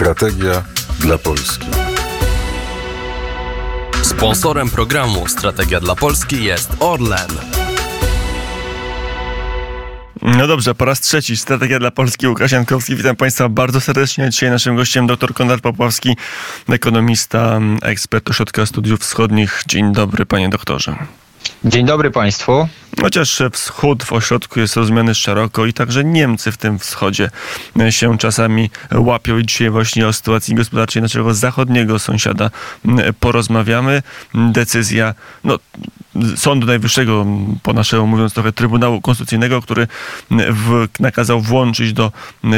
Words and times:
Strategia 0.00 0.62
dla 1.00 1.18
Polski. 1.18 1.66
Sponsorem 4.02 4.70
programu 4.70 5.28
Strategia 5.28 5.80
dla 5.80 5.94
Polski 5.94 6.44
jest 6.44 6.70
Orlen. 6.78 7.28
No 10.22 10.46
dobrze, 10.46 10.74
po 10.74 10.84
raz 10.84 11.00
trzeci 11.00 11.36
Strategia 11.36 11.78
dla 11.78 11.90
Polski. 11.90 12.28
Łukasz 12.28 12.52
Jankowski, 12.52 12.96
witam 12.96 13.16
Państwa 13.16 13.48
bardzo 13.48 13.80
serdecznie. 13.80 14.30
Dzisiaj 14.30 14.50
naszym 14.50 14.76
gościem 14.76 15.06
dr 15.06 15.34
Konrad 15.34 15.60
Popławski, 15.60 16.16
ekonomista, 16.68 17.60
ekspert 17.82 18.30
Ośrodka 18.30 18.66
Studiów 18.66 19.00
Wschodnich. 19.00 19.62
Dzień 19.66 19.92
dobry, 19.92 20.26
panie 20.26 20.48
doktorze. 20.48 20.96
Dzień 21.64 21.86
dobry 21.86 22.10
Państwu. 22.10 22.68
Chociaż 23.00 23.42
wschód 23.52 24.04
w 24.04 24.12
ośrodku 24.12 24.60
jest 24.60 24.76
rozumiany 24.76 25.14
szeroko 25.14 25.66
i 25.66 25.72
także 25.72 26.04
Niemcy 26.04 26.52
w 26.52 26.56
tym 26.56 26.78
wschodzie 26.78 27.30
się 27.90 28.18
czasami 28.18 28.70
łapią 28.94 29.38
i 29.38 29.46
dzisiaj 29.46 29.70
właśnie 29.70 30.08
o 30.08 30.12
sytuacji 30.12 30.54
gospodarczej 30.54 31.02
naszego 31.02 31.34
zachodniego 31.34 31.98
sąsiada 31.98 32.50
porozmawiamy. 33.20 34.02
Decyzja, 34.34 35.14
no 35.44 35.58
Sądu 36.36 36.66
Najwyższego, 36.66 37.26
po 37.62 37.72
naszemu 37.72 38.06
mówiąc 38.06 38.32
trochę 38.32 38.52
Trybunału 38.52 39.00
Konstytucyjnego, 39.00 39.62
który 39.62 39.86
w, 40.30 40.86
nakazał 41.00 41.40
włączyć 41.40 41.92
do 41.92 42.12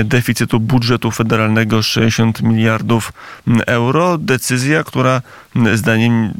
deficytu 0.04 0.60
budżetu 0.60 1.10
federalnego 1.10 1.82
60 1.82 2.42
miliardów 2.42 3.12
euro. 3.66 4.18
Decyzja, 4.18 4.84
która 4.84 5.22
zdaniem 5.74 6.32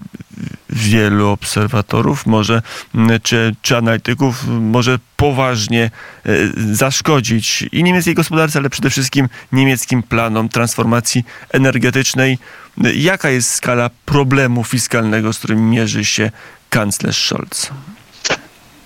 wielu 0.71 1.29
obserwatorów 1.29 2.27
może, 2.27 2.63
czy, 3.23 3.57
czy 3.63 3.77
analityków 3.77 4.45
może 4.49 4.99
poważnie 5.17 5.91
e, 6.27 6.31
zaszkodzić 6.75 7.63
i 7.73 7.83
niemieckiej 7.83 8.15
gospodarce, 8.15 8.59
ale 8.59 8.71
przede 8.71 8.91
wszystkim 8.91 9.29
niemieckim 9.53 10.03
planom 10.03 10.49
transformacji 10.49 11.25
energetycznej. 11.51 12.39
Jaka 12.95 13.31
jest 13.31 13.51
skala 13.51 13.91
problemu 14.05 14.65
fiskalnego, 14.65 15.33
z 15.33 15.39
którym 15.39 15.71
mierzy 15.71 16.05
się 16.05 16.31
kanclerz 16.73 17.27
Scholz? 17.29 17.71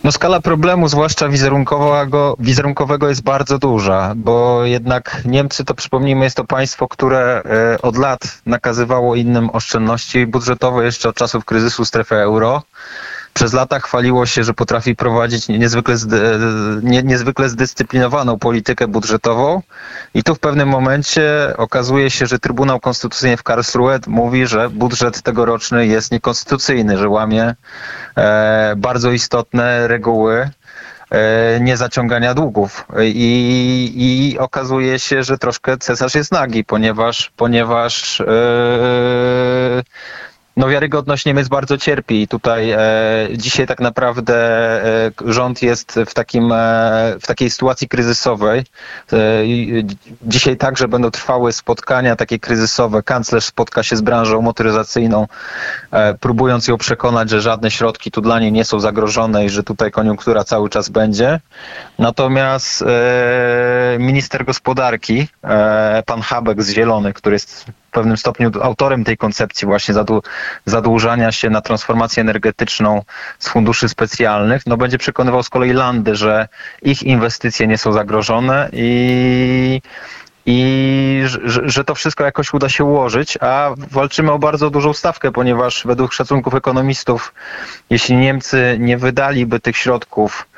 No 0.05 0.12
skala 0.12 0.41
problemu, 0.41 0.89
zwłaszcza 0.89 1.29
wizerunkowego, 1.29 2.37
wizerunkowego 2.39 3.09
jest 3.09 3.23
bardzo 3.23 3.59
duża, 3.59 4.12
bo 4.17 4.65
jednak 4.65 5.23
Niemcy, 5.25 5.65
to 5.65 5.75
przypomnijmy, 5.75 6.25
jest 6.25 6.37
to 6.37 6.45
państwo, 6.45 6.89
które 6.89 7.43
e, 7.45 7.83
od 7.83 7.97
lat 7.97 8.20
nakazywało 8.47 9.15
innym 9.15 9.51
oszczędności 9.51 10.27
budżetowe 10.27 10.84
jeszcze 10.84 11.09
od 11.09 11.17
czasów 11.17 11.45
kryzysu 11.45 11.84
strefy 11.84 12.15
euro 12.15 12.62
przez 13.37 13.53
lata 13.53 13.81
chwaliło 13.81 14.27
się, 14.27 14.45
że 14.45 14.55
potrafi 14.55 14.97
prowadzić 14.97 15.48
niezwykle, 15.48 15.95
nie, 16.83 17.03
niezwykle 17.03 17.48
zdyscyplinowaną 17.48 18.39
politykę 18.39 18.89
budżetową 18.89 19.62
i 20.15 20.23
tu 20.23 20.34
w 20.34 20.39
pewnym 20.39 20.69
momencie 20.69 21.55
okazuje 21.56 22.11
się, 22.11 22.27
że 22.27 22.39
Trybunał 22.39 22.81
Konstytucyjny 22.81 23.37
w 23.37 23.43
Karlsruhe 23.43 23.98
mówi, 24.06 24.47
że 24.47 24.70
budżet 24.70 25.23
tegoroczny 25.23 25.87
jest 25.87 26.12
niekonstytucyjny, 26.12 26.98
że 26.98 27.09
łamie 27.09 27.55
e, 28.17 28.75
bardzo 28.77 29.11
istotne 29.11 29.89
reguły 29.89 30.50
e, 31.11 31.61
niezaciągania 31.61 32.34
długów. 32.34 32.87
I, 33.03 33.93
I 33.97 34.39
okazuje 34.39 34.98
się, 34.98 35.23
że 35.23 35.39
troszkę 35.39 35.78
cesarz 35.78 36.15
jest 36.15 36.33
nagi, 36.33 36.65
ponieważ, 36.65 37.33
ponieważ 37.37 38.21
e, 38.21 38.27
no 40.57 40.69
wiarygodność 40.69 41.25
Niemiec 41.25 41.49
bardzo 41.49 41.79
cierpi 41.79 42.23
i 42.23 42.29
tutaj 42.29 42.71
e, 42.71 42.79
dzisiaj 43.33 43.67
tak 43.67 43.81
naprawdę 43.81 44.35
e, 45.07 45.11
rząd 45.25 45.62
jest 45.62 46.01
w, 46.07 46.15
takim, 46.15 46.53
e, 46.53 47.17
w 47.21 47.27
takiej 47.27 47.51
sytuacji 47.51 47.89
kryzysowej. 47.89 48.65
E, 49.12 49.17
dzisiaj 50.23 50.57
także 50.57 50.89
będą 50.89 51.11
trwały 51.11 51.53
spotkania 51.53 52.17
takie 52.17 52.39
kryzysowe. 52.39 53.03
Kanclerz 53.03 53.45
spotka 53.45 53.83
się 53.83 53.97
z 53.97 54.01
branżą 54.01 54.43
motoryzacyjną, 54.43 55.27
e, 55.91 56.15
próbując 56.15 56.69
ją 56.69 56.77
przekonać, 56.77 57.31
że 57.31 57.41
żadne 57.41 57.71
środki 57.71 58.11
tu 58.11 58.21
dla 58.21 58.41
niej 58.41 58.53
nie 58.53 58.65
są 58.65 58.81
zagrożone 58.81 59.45
i 59.45 59.51
że 59.51 59.62
tutaj 59.62 59.91
koniunktura 59.91 60.44
cały 60.44 60.71
czas 60.71 60.88
będzie. 60.88 61.41
Natomiast 61.99 62.83
e, 62.83 63.97
minister 63.99 64.44
gospodarki, 64.44 65.28
pan 66.06 66.21
Habek 66.21 66.62
z 66.62 66.71
Zielony, 66.71 67.12
który 67.12 67.34
jest 67.34 67.67
pewnym 67.97 68.17
stopniu 68.17 68.51
autorem 68.62 69.05
tej 69.05 69.17
koncepcji 69.17 69.67
właśnie 69.67 69.95
zadłużania 70.67 71.33
się 71.33 71.51
na 71.51 71.61
transformację 71.61 72.21
energetyczną 72.21 73.03
z 73.39 73.49
funduszy 73.49 73.89
specjalnych, 73.89 74.62
no 74.67 74.77
będzie 74.77 74.99
przekonywał 74.99 75.43
z 75.43 75.49
kolei 75.49 75.73
Landy, 75.73 76.17
że 76.17 76.49
ich 76.83 77.03
inwestycje 77.03 77.67
nie 77.67 77.79
są 77.79 77.93
zagrożone 77.93 78.69
i 78.73 79.83
i 80.47 81.23
że, 81.25 81.61
że, 81.65 81.84
to 81.84 81.95
wszystko 81.95 82.25
jakoś 82.25 82.55
uda 82.55 82.69
się 82.69 82.84
ułożyć, 82.84 83.39
a 83.41 83.71
walczymy 83.91 84.33
o 84.33 84.39
bardzo 84.39 84.71
dużą 84.71 84.93
stawkę, 84.93 85.33
ponieważ 85.33 85.83
według 85.84 86.12
szacunków 86.12 86.55
ekonomistów, 86.55 87.34
jeśli 87.91 88.17
Niemcy 88.17 88.77
nie 88.81 88.99
wydaliby 88.99 89.61
tych 89.61 89.77
środków 89.77 90.49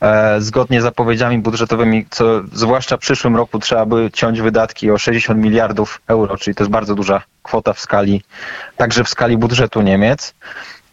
e, 0.00 0.40
zgodnie 0.40 0.80
z 0.80 0.82
zapowiedziami 0.82 1.38
budżetowymi, 1.38 2.06
co 2.10 2.24
zwłaszcza 2.52 2.96
w 2.96 3.00
przyszłym 3.00 3.36
roku 3.36 3.58
trzeba 3.58 3.86
by 3.86 4.10
ciąć 4.12 4.40
wydatki 4.40 4.90
o 4.90 4.98
60 4.98 5.40
miliardów 5.40 6.00
euro, 6.08 6.36
czyli 6.36 6.54
to 6.54 6.64
jest 6.64 6.72
bardzo 6.72 6.94
duża 6.94 7.22
kwota 7.42 7.72
w 7.72 7.80
skali, 7.80 8.22
także 8.76 9.04
w 9.04 9.08
skali 9.08 9.36
budżetu 9.36 9.82
Niemiec, 9.82 10.34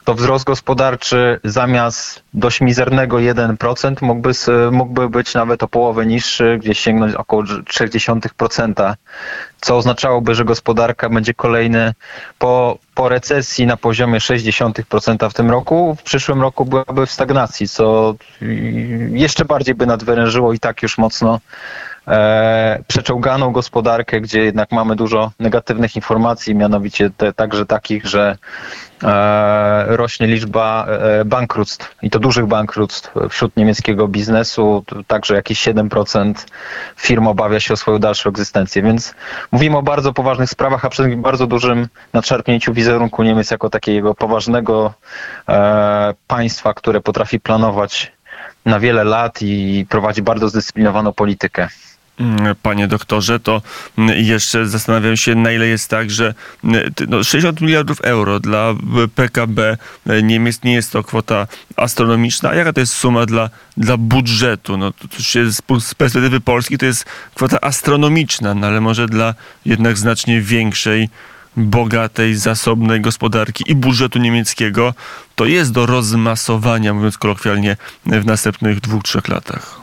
to 0.03 0.13
wzrost 0.13 0.45
gospodarczy 0.45 1.39
zamiast 1.43 2.22
dość 2.33 2.61
mizernego 2.61 3.17
1% 3.17 4.01
mógłby, 4.01 4.31
mógłby 4.71 5.09
być 5.09 5.33
nawet 5.33 5.63
o 5.63 5.67
połowę 5.67 6.05
niższy, 6.05 6.57
gdzieś 6.61 6.79
sięgnąć 6.79 7.15
około 7.15 7.43
0,3%, 7.43 8.93
co 9.61 9.77
oznaczałoby, 9.77 10.35
że 10.35 10.45
gospodarka 10.45 11.09
będzie 11.09 11.33
kolejny 11.33 11.93
po, 12.39 12.77
po 12.95 13.09
recesji 13.09 13.65
na 13.65 13.77
poziomie 13.77 14.19
0,6% 14.19 15.29
w 15.29 15.33
tym 15.33 15.51
roku, 15.51 15.95
w 15.99 16.03
przyszłym 16.03 16.41
roku 16.41 16.65
byłaby 16.65 17.05
w 17.05 17.11
stagnacji, 17.11 17.67
co 17.67 18.15
jeszcze 19.09 19.45
bardziej 19.45 19.75
by 19.75 19.85
nadwyrężyło 19.85 20.53
i 20.53 20.59
tak 20.59 20.83
już 20.83 20.97
mocno 20.97 21.39
e, 22.07 22.83
przeczołganą 22.87 23.51
gospodarkę, 23.51 24.21
gdzie 24.21 24.43
jednak 24.43 24.71
mamy 24.71 24.95
dużo 24.95 25.31
negatywnych 25.39 25.95
informacji, 25.95 26.55
mianowicie 26.55 27.09
te, 27.17 27.33
także 27.33 27.65
takich, 27.65 28.05
że 28.05 28.37
e, 29.03 29.85
rośnie 29.87 30.27
liczba 30.27 30.85
e, 30.87 31.25
bankructw. 31.25 31.95
I 32.01 32.09
to 32.09 32.19
dużych 32.23 32.45
bankructw 32.45 33.11
wśród 33.29 33.57
niemieckiego 33.57 34.07
biznesu, 34.07 34.83
także 35.07 35.35
jakieś 35.35 35.67
7% 35.67 36.33
firm 36.97 37.27
obawia 37.27 37.59
się 37.59 37.73
o 37.73 37.77
swoją 37.77 37.99
dalszą 37.99 38.29
egzystencję, 38.29 38.81
więc 38.81 39.13
mówimy 39.51 39.77
o 39.77 39.83
bardzo 39.83 40.13
poważnych 40.13 40.49
sprawach, 40.49 40.85
a 40.85 40.89
przede 40.89 41.07
wszystkim 41.07 41.21
bardzo 41.21 41.47
dużym 41.47 41.87
nadszarpnięciu 42.13 42.73
wizerunku 42.73 43.23
Niemiec 43.23 43.51
jako 43.51 43.69
takiego 43.69 44.15
poważnego 44.15 44.93
e, 45.49 46.13
państwa, 46.27 46.73
które 46.73 47.01
potrafi 47.01 47.39
planować 47.39 48.11
na 48.65 48.79
wiele 48.79 49.03
lat 49.03 49.41
i 49.41 49.85
prowadzi 49.89 50.21
bardzo 50.21 50.49
zdyscyplinowaną 50.49 51.13
politykę. 51.13 51.67
Mm, 52.19 52.55
panie 52.61 52.87
doktorze, 52.87 53.39
to 53.39 53.61
mm, 53.97 54.25
jeszcze 54.25 54.67
zastanawiam 54.67 55.17
się, 55.17 55.35
na 55.35 55.51
ile 55.51 55.67
jest 55.67 55.89
tak, 55.89 56.11
że 56.11 56.33
mm, 56.63 56.93
no 57.07 57.23
60 57.23 57.61
miliardów 57.61 58.01
euro 58.01 58.39
dla 58.39 58.73
PKB 59.15 59.77
Niemiec 60.23 60.63
nie 60.63 60.73
jest 60.73 60.91
to 60.91 61.03
kwota 61.03 61.47
astronomiczna. 61.75 62.49
A 62.49 62.55
jaka 62.55 62.73
to 62.73 62.79
jest 62.79 62.93
suma 62.93 63.25
dla, 63.25 63.49
dla 63.77 63.97
budżetu? 63.97 64.77
No, 64.77 64.91
to 64.91 65.23
się 65.23 65.51
z 65.51 65.61
perspektywy 65.97 66.39
Polski 66.39 66.77
to 66.77 66.85
jest 66.85 67.05
kwota 67.35 67.57
astronomiczna, 67.61 68.53
no 68.53 68.67
ale 68.67 68.81
może 68.81 69.07
dla 69.07 69.33
jednak 69.65 69.97
znacznie 69.97 70.41
większej 70.41 71.09
bogatej, 71.57 72.35
zasobnej 72.35 73.01
gospodarki 73.01 73.63
i 73.67 73.75
budżetu 73.75 74.19
niemieckiego, 74.19 74.93
to 75.35 75.45
jest 75.45 75.71
do 75.71 75.85
rozmasowania, 75.85 76.93
mówiąc 76.93 77.17
kolokwialnie, 77.17 77.77
w 78.05 78.25
następnych 78.25 78.79
dwóch, 78.79 79.03
trzech 79.03 79.27
latach. 79.27 79.81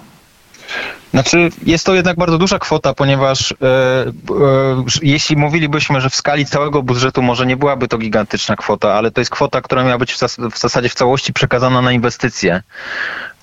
Znaczy, 1.11 1.51
jest 1.67 1.87
to 1.87 1.95
jednak 1.95 2.17
bardzo 2.17 2.39
duża 2.39 2.59
kwota, 2.59 2.95
ponieważ 2.95 3.53
e, 3.53 3.57
e, 3.67 4.13
jeśli 5.03 5.37
mówilibyśmy, 5.37 6.01
że 6.01 6.11
w 6.11 6.15
skali 6.15 6.47
całego 6.47 6.83
budżetu 6.83 7.23
może 7.23 7.47
nie 7.47 7.57
byłaby 7.57 7.89
to 7.89 7.99
gigantyczna 7.99 8.57
kwota, 8.57 8.95
ale 8.95 9.11
to 9.11 9.21
jest 9.21 9.31
kwota, 9.31 9.61
która 9.61 9.85
miała 9.85 9.99
być 9.99 10.13
w, 10.13 10.19
zas 10.19 10.37
w 10.53 10.59
zasadzie 10.59 10.89
w 10.89 10.95
całości 10.95 11.33
przekazana 11.33 11.83
na 11.83 11.93
inwestycje. 11.93 12.63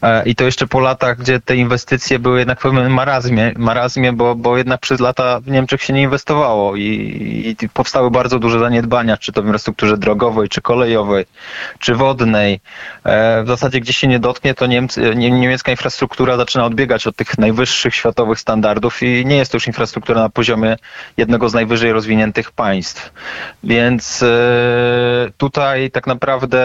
E, 0.01 0.23
I 0.25 0.35
to 0.35 0.43
jeszcze 0.43 0.67
po 0.67 0.79
latach, 0.79 1.17
gdzie 1.17 1.39
te 1.39 1.55
inwestycje 1.55 2.19
były 2.19 2.39
jednak 2.39 2.59
w 2.59 2.61
pewnym 2.61 2.93
marazmie, 2.93 3.53
marazmie 3.57 4.13
bo, 4.13 4.35
bo 4.35 4.57
jednak 4.57 4.81
przez 4.81 4.99
lata 4.99 5.39
w 5.39 5.47
Niemczech 5.47 5.83
się 5.83 5.93
nie 5.93 6.01
inwestowało 6.01 6.75
i, 6.75 7.55
i 7.61 7.69
powstały 7.69 8.11
bardzo 8.11 8.39
duże 8.39 8.59
zaniedbania, 8.59 9.17
czy 9.17 9.31
to 9.31 9.41
w 9.41 9.45
infrastrukturze 9.45 9.97
drogowej, 9.97 10.49
czy 10.49 10.61
kolejowej, 10.61 11.25
czy 11.79 11.95
wodnej. 11.95 12.59
E, 13.03 13.43
w 13.43 13.47
zasadzie 13.47 13.79
gdzie 13.79 13.93
się 13.93 14.07
nie 14.07 14.19
dotknie, 14.19 14.53
to 14.53 14.65
niemiecka 15.15 15.71
infrastruktura 15.71 16.37
zaczyna 16.37 16.65
odbiegać 16.65 17.07
od 17.07 17.15
tych 17.15 17.37
najwyższych 17.37 17.56
wyższych 17.57 17.95
światowych 17.95 18.39
standardów 18.39 19.03
i 19.03 19.25
nie 19.25 19.37
jest 19.37 19.51
to 19.51 19.55
już 19.55 19.67
infrastruktura 19.67 20.21
na 20.21 20.29
poziomie 20.29 20.77
jednego 21.17 21.49
z 21.49 21.53
najwyżej 21.53 21.91
rozwiniętych 21.93 22.51
państw. 22.51 23.11
Więc 23.63 24.23
e, 24.23 24.27
tutaj 25.37 25.91
tak 25.91 26.07
naprawdę 26.07 26.61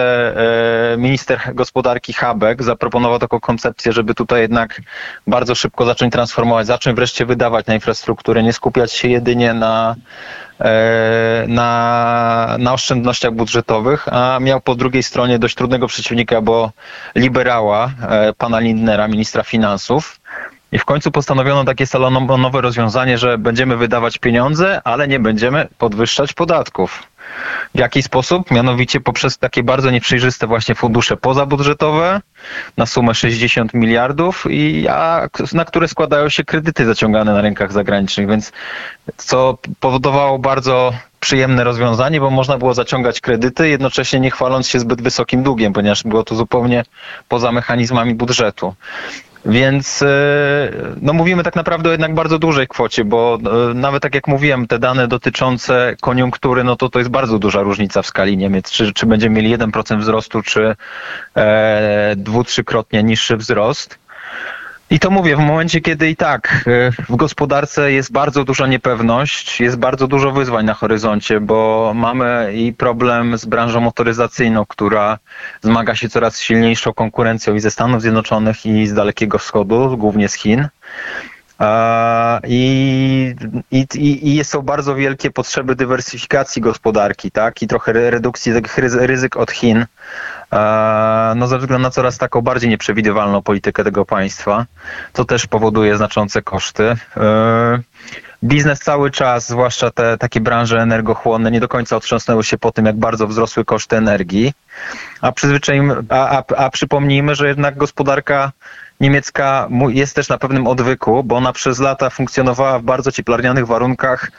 e, 0.93 0.97
minister 0.97 1.39
gospodarki 1.53 2.13
Habek 2.13 2.63
zaproponował 2.63 3.19
taką 3.19 3.39
koncepcję, 3.39 3.93
żeby 3.93 4.13
tutaj 4.13 4.41
jednak 4.41 4.81
bardzo 5.27 5.55
szybko 5.55 5.85
zacząć 5.85 6.13
transformować, 6.13 6.67
zacząć 6.67 6.95
wreszcie 6.95 7.25
wydawać 7.25 7.65
na 7.65 7.73
infrastrukturę, 7.73 8.43
nie 8.43 8.53
skupiać 8.53 8.93
się 8.93 9.07
jedynie 9.07 9.53
na 9.53 9.95
E, 10.59 11.45
na, 11.47 12.55
na 12.59 12.73
oszczędnościach 12.73 13.31
budżetowych, 13.33 14.07
a 14.11 14.39
miał 14.41 14.61
po 14.61 14.75
drugiej 14.75 15.03
stronie 15.03 15.39
dość 15.39 15.55
trudnego 15.55 15.87
przeciwnika, 15.87 16.41
bo 16.41 16.71
liberała, 17.15 17.91
pana 18.37 18.59
Lindnera, 18.59 19.07
ministra 19.07 19.43
finansów. 19.43 20.19
I 20.73 20.79
w 20.79 20.85
końcu 20.85 21.11
postanowiono 21.11 21.63
takie 21.63 21.87
salonowe 21.87 22.61
rozwiązanie, 22.61 23.17
że 23.17 23.37
będziemy 23.37 23.77
wydawać 23.77 24.17
pieniądze, 24.17 24.81
ale 24.83 25.07
nie 25.07 25.19
będziemy 25.19 25.67
podwyższać 25.77 26.33
podatków. 26.33 27.03
W 27.75 27.79
jaki 27.79 28.03
sposób? 28.03 28.51
Mianowicie 28.51 28.99
poprzez 28.99 29.37
takie 29.37 29.63
bardzo 29.63 29.91
nieprzejrzyste 29.91 30.47
właśnie 30.47 30.75
fundusze 30.75 31.17
pozabudżetowe 31.17 32.21
na 32.77 32.85
sumę 32.85 33.13
60 33.13 33.73
miliardów 33.73 34.45
i 34.49 34.87
a, 34.87 35.27
na 35.53 35.65
które 35.65 35.87
składają 35.87 36.29
się 36.29 36.43
kredyty 36.43 36.85
zaciągane 36.85 37.33
na 37.33 37.41
rynkach 37.41 37.71
zagranicznych, 37.71 38.27
więc 38.27 38.51
co 39.17 39.57
powodowało 39.79 40.39
bardzo 40.39 40.93
przyjemne 41.19 41.63
rozwiązanie, 41.63 42.19
bo 42.19 42.29
można 42.29 42.57
było 42.57 42.73
zaciągać 42.73 43.21
kredyty, 43.21 43.69
jednocześnie 43.69 44.19
nie 44.19 44.31
chwaląc 44.31 44.67
się 44.67 44.79
zbyt 44.79 45.01
wysokim 45.01 45.43
długiem, 45.43 45.73
ponieważ 45.73 46.03
było 46.03 46.23
to 46.23 46.35
zupełnie 46.35 46.83
poza 47.27 47.51
mechanizmami 47.51 48.15
budżetu. 48.15 48.75
Więc 49.45 50.01
e, 50.01 50.71
no 51.01 51.13
mówimy 51.13 51.43
tak 51.43 51.55
naprawdę 51.55 51.89
o 51.89 51.91
jednak 51.91 52.13
bardzo 52.13 52.39
dużej 52.39 52.67
kwocie, 52.67 53.05
bo 53.05 53.39
e, 53.71 53.73
nawet 53.73 54.03
tak 54.03 54.15
jak 54.15 54.27
mówiłem, 54.27 54.67
te 54.67 54.79
dane 54.79 55.07
dotyczące 55.07 55.95
koniunktury, 56.01 56.63
no 56.63 56.75
to 56.75 56.89
to 56.89 56.99
jest 56.99 57.11
bardzo 57.11 57.39
duża 57.39 57.61
różnica 57.61 58.01
w 58.01 58.07
skali 58.07 58.37
Niemiec. 58.37 58.71
Czy, 58.71 58.93
czy 58.93 59.05
będziemy 59.05 59.35
mieli 59.35 59.57
1% 59.57 59.99
wzrostu, 59.99 60.41
czy 60.41 60.75
e, 61.35 62.13
dwu, 62.17 62.43
trzykrotnie 62.43 63.03
niższy 63.03 63.37
wzrost. 63.37 63.99
I 64.93 64.99
to 64.99 65.11
mówię 65.11 65.35
w 65.35 65.39
momencie, 65.39 65.81
kiedy 65.81 66.09
i 66.09 66.15
tak 66.15 66.65
e, 66.67 66.91
w 66.91 67.15
gospodarce 67.15 67.91
jest 67.91 68.11
bardzo 68.11 68.43
duża 68.43 68.67
niepewność, 68.67 69.61
jest 69.61 69.77
bardzo 69.77 70.07
dużo 70.07 70.31
wyzwań 70.31 70.65
na 70.65 70.73
horyzoncie, 70.73 71.39
bo 71.39 71.91
mamy 71.95 72.51
i 72.55 72.73
problem 72.73 73.37
z 73.37 73.45
branżą 73.45 73.81
motoryzacyjną, 73.81 74.65
która 74.65 75.19
zmaga 75.61 75.95
się 75.95 76.09
coraz 76.09 76.41
silniejszą 76.41 76.93
konkurencją 76.93 77.55
i 77.55 77.59
ze 77.59 77.71
Stanów 77.71 78.01
Zjednoczonych 78.01 78.65
i 78.65 78.87
z 78.87 78.93
Dalekiego 78.93 79.37
Wschodu, 79.37 79.97
głównie 79.97 80.29
z 80.29 80.33
Chin. 80.33 80.67
I, 82.47 83.35
i, 83.71 84.37
I 84.37 84.43
są 84.43 84.61
bardzo 84.61 84.95
wielkie 84.95 85.31
potrzeby 85.31 85.75
dywersyfikacji 85.75 86.61
gospodarki, 86.61 87.31
tak? 87.31 87.61
I 87.61 87.67
trochę 87.67 87.93
redukcji 88.11 88.53
tych 88.53 88.77
ryzyk 88.77 89.37
od 89.37 89.51
Chin 89.51 89.85
no 91.35 91.47
ze 91.47 91.57
względu 91.57 91.83
na 91.83 91.89
coraz 91.89 92.17
taką 92.17 92.41
bardziej 92.41 92.69
nieprzewidywalną 92.69 93.41
politykę 93.41 93.83
tego 93.83 94.05
państwa, 94.05 94.65
co 95.13 95.25
też 95.25 95.47
powoduje 95.47 95.97
znaczące 95.97 96.41
koszty. 96.41 96.95
E, 97.17 97.79
biznes 98.43 98.79
cały 98.79 99.11
czas, 99.11 99.49
zwłaszcza 99.49 99.91
te 99.91 100.17
takie 100.17 100.41
branże 100.41 100.81
energochłonne, 100.81 101.51
nie 101.51 101.59
do 101.59 101.67
końca 101.67 101.95
otrząsnęły 101.95 102.43
się 102.43 102.57
po 102.57 102.71
tym, 102.71 102.85
jak 102.85 102.95
bardzo 102.95 103.27
wzrosły 103.27 103.65
koszty 103.65 103.97
energii. 103.97 104.53
A, 105.21 105.33
a, 106.09 106.37
a, 106.37 106.43
a 106.57 106.69
przypomnijmy, 106.69 107.35
że 107.35 107.47
jednak 107.47 107.77
gospodarka 107.77 108.51
niemiecka 109.03 109.69
jest 109.89 110.15
też 110.15 110.29
na 110.29 110.37
pewnym 110.37 110.67
odwyku, 110.67 111.23
bo 111.23 111.35
ona 111.35 111.53
przez 111.53 111.79
lata 111.79 112.09
funkcjonowała 112.09 112.79
w 112.79 112.83
bardzo 112.83 113.11
cieplarnianych 113.11 113.67
warunkach 113.67 114.31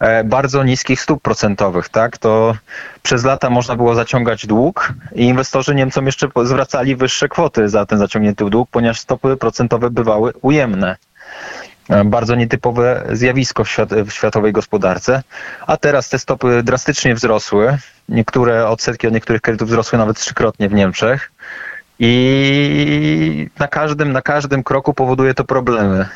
E, 0.00 0.24
bardzo 0.24 0.64
niskich 0.64 1.00
stóp 1.00 1.22
procentowych, 1.22 1.88
tak? 1.88 2.18
To 2.18 2.54
przez 3.02 3.24
lata 3.24 3.50
można 3.50 3.76
było 3.76 3.94
zaciągać 3.94 4.46
dług 4.46 4.92
i 5.14 5.24
inwestorzy 5.24 5.74
Niemcom 5.74 6.06
jeszcze 6.06 6.28
zwracali 6.44 6.96
wyższe 6.96 7.28
kwoty 7.28 7.68
za 7.68 7.86
ten 7.86 7.98
zaciągnięty 7.98 8.44
dług, 8.50 8.68
ponieważ 8.70 9.00
stopy 9.00 9.36
procentowe 9.36 9.90
bywały 9.90 10.32
ujemne. 10.42 10.96
E, 11.88 12.04
bardzo 12.04 12.34
nietypowe 12.34 13.06
zjawisko 13.12 13.64
w, 13.64 13.68
świat, 13.68 13.94
w 13.94 14.10
światowej 14.10 14.52
gospodarce. 14.52 15.22
A 15.66 15.76
teraz 15.76 16.08
te 16.08 16.18
stopy 16.18 16.62
drastycznie 16.62 17.14
wzrosły. 17.14 17.78
Niektóre 18.08 18.68
odsetki 18.68 19.06
od 19.06 19.12
niektórych 19.12 19.42
kredytów 19.42 19.68
wzrosły 19.68 19.98
nawet 19.98 20.18
trzykrotnie 20.18 20.68
w 20.68 20.74
Niemczech. 20.74 21.32
I 22.02 23.48
na 23.58 23.68
każdym, 23.68 24.12
na 24.12 24.22
każdym 24.22 24.62
kroku 24.62 24.94
powoduje 24.94 25.34
to 25.34 25.44
problemy. 25.44 26.08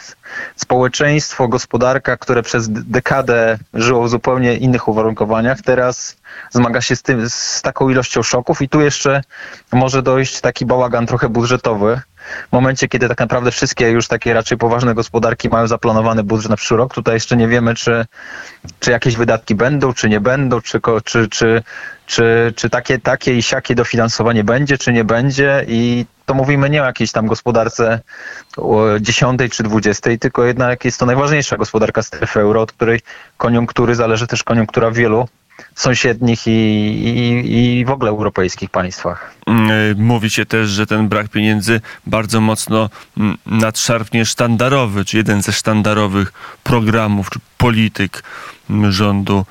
Społeczeństwo, 0.56 1.48
gospodarka, 1.48 2.16
które 2.16 2.42
przez 2.42 2.68
dekadę 2.68 3.58
żyło 3.74 4.04
w 4.04 4.08
zupełnie 4.08 4.56
innych 4.56 4.88
uwarunkowaniach, 4.88 5.62
teraz 5.62 6.16
zmaga 6.50 6.80
się 6.80 6.96
z, 6.96 7.02
tym, 7.02 7.30
z 7.30 7.62
taką 7.62 7.88
ilością 7.88 8.22
szoków 8.22 8.62
i 8.62 8.68
tu 8.68 8.80
jeszcze 8.80 9.22
może 9.72 10.02
dojść 10.02 10.40
taki 10.40 10.66
bałagan 10.66 11.06
trochę 11.06 11.28
budżetowy. 11.28 12.00
W 12.48 12.52
momencie, 12.52 12.88
kiedy 12.88 13.08
tak 13.08 13.18
naprawdę 13.18 13.50
wszystkie 13.50 13.90
już 13.90 14.08
takie 14.08 14.34
raczej 14.34 14.58
poważne 14.58 14.94
gospodarki 14.94 15.48
mają 15.48 15.66
zaplanowany 15.66 16.22
budżet 16.22 16.50
na 16.50 16.56
przyszły 16.56 16.76
rok, 16.76 16.94
tutaj 16.94 17.14
jeszcze 17.14 17.36
nie 17.36 17.48
wiemy, 17.48 17.74
czy, 17.74 18.06
czy 18.80 18.90
jakieś 18.90 19.16
wydatki 19.16 19.54
będą, 19.54 19.92
czy 19.92 20.08
nie 20.08 20.20
będą, 20.20 20.60
czy, 20.60 20.80
czy, 21.04 21.28
czy, 21.28 21.62
czy, 22.06 22.52
czy 22.56 22.70
takie, 22.70 22.98
takie 22.98 23.34
i 23.34 23.42
siakie 23.42 23.74
dofinansowanie 23.74 24.44
będzie, 24.44 24.78
czy 24.78 24.92
nie 24.92 25.04
będzie. 25.04 25.64
I 25.68 26.06
to 26.26 26.34
mówimy 26.34 26.70
nie 26.70 26.82
o 26.82 26.86
jakiejś 26.86 27.12
tam 27.12 27.26
gospodarce 27.26 28.00
dziesiątej 29.00 29.50
czy 29.50 29.62
dwudziestej, 29.62 30.18
tylko 30.18 30.44
jednak 30.44 30.84
jest 30.84 31.00
to 31.00 31.06
najważniejsza 31.06 31.56
gospodarka 31.56 32.02
strefy 32.02 32.40
euro, 32.40 32.62
od 32.62 32.72
której 32.72 33.00
koniunktury 33.36 33.94
zależy 33.94 34.26
też 34.26 34.44
koniunktura 34.44 34.90
wielu 34.90 35.28
sąsiednich 35.74 36.46
i, 36.46 36.50
i, 36.50 37.78
i 37.78 37.84
w 37.84 37.90
ogóle 37.90 38.10
europejskich 38.10 38.70
państwach. 38.70 39.34
Mm, 39.46 39.70
e, 39.70 39.74
mówi 39.96 40.30
się 40.30 40.46
też, 40.46 40.68
że 40.68 40.86
ten 40.86 41.08
brak 41.08 41.28
pieniędzy 41.28 41.80
bardzo 42.06 42.40
mocno 42.40 42.90
mm, 43.18 43.38
nadszarpnie 43.46 44.24
sztandarowy, 44.24 45.04
czy 45.04 45.16
jeden 45.16 45.42
ze 45.42 45.52
sztandarowych 45.52 46.32
programów, 46.62 47.30
czy 47.30 47.38
polityk 47.58 48.22
mm, 48.70 48.92
rządu 48.92 49.44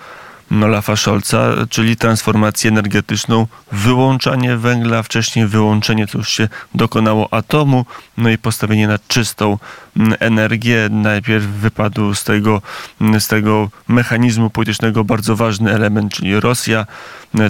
Olafa 0.51 0.95
Scholza, 0.95 1.55
czyli 1.69 1.97
transformację 1.97 2.71
energetyczną, 2.71 3.47
wyłączanie 3.71 4.57
węgla, 4.57 5.03
wcześniej 5.03 5.47
wyłączenie, 5.47 6.07
co 6.07 6.17
już 6.17 6.29
się 6.29 6.47
dokonało 6.75 7.33
atomu, 7.33 7.85
no 8.17 8.29
i 8.29 8.37
postawienie 8.37 8.87
na 8.87 8.99
czystą 9.07 9.57
mm, 9.97 10.13
energię. 10.19 10.87
Najpierw 10.91 11.45
wypadł 11.45 12.13
z 12.13 12.23
tego, 12.23 12.61
mm, 13.01 13.21
z 13.21 13.27
tego 13.27 13.69
mechanizmu 13.87 14.49
politycznego 14.49 15.03
bardzo 15.03 15.35
ważny 15.35 15.71
element, 15.71 16.13
czyli 16.13 16.39
Rosja. 16.39 16.85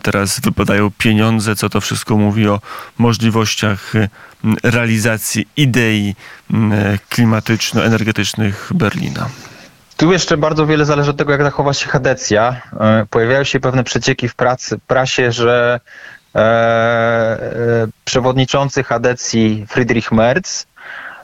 Teraz 0.03 0.39
wypadają 0.39 0.91
pieniądze, 0.97 1.55
co 1.55 1.69
to 1.69 1.81
wszystko 1.81 2.17
mówi 2.17 2.47
o 2.47 2.61
możliwościach 2.97 3.93
mm, 3.95 4.57
realizacji 4.63 5.47
idei 5.57 6.15
klimatyczno-energetycznych 7.09 8.71
Berlina. 8.75 9.29
Tu 10.03 10.11
jeszcze 10.11 10.37
bardzo 10.37 10.65
wiele 10.65 10.85
zależy 10.85 11.11
od 11.11 11.17
tego, 11.17 11.31
jak 11.31 11.43
zachowa 11.43 11.73
się 11.73 11.89
Hadecja. 11.89 12.61
E, 12.79 13.05
pojawiają 13.09 13.43
się 13.43 13.59
pewne 13.59 13.83
przecieki 13.83 14.29
w 14.29 14.35
pracy, 14.35 14.79
prasie, 14.87 15.31
że 15.31 15.79
e, 16.35 16.39
e, 16.39 17.87
przewodniczący 18.05 18.83
Hadecji 18.83 19.65
Friedrich 19.69 20.11
Merz 20.11 20.65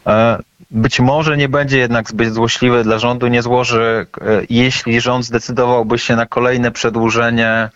e, 0.08 0.38
być 0.72 1.00
może 1.00 1.38
nie 1.38 1.50
będzie 1.50 1.78
jednak 1.78 2.10
zbyt 2.10 2.34
złośliwy 2.34 2.84
dla 2.84 3.00
rządu, 3.00 3.28
nie 3.28 3.42
złoży, 3.42 4.08
e, 4.22 4.42
jeśli 4.50 5.02
rząd 5.02 5.26
zdecydowałby 5.26 6.00
się 6.00 6.16
na 6.16 6.26
kolejne 6.26 6.72
przedłużenie 6.72 7.70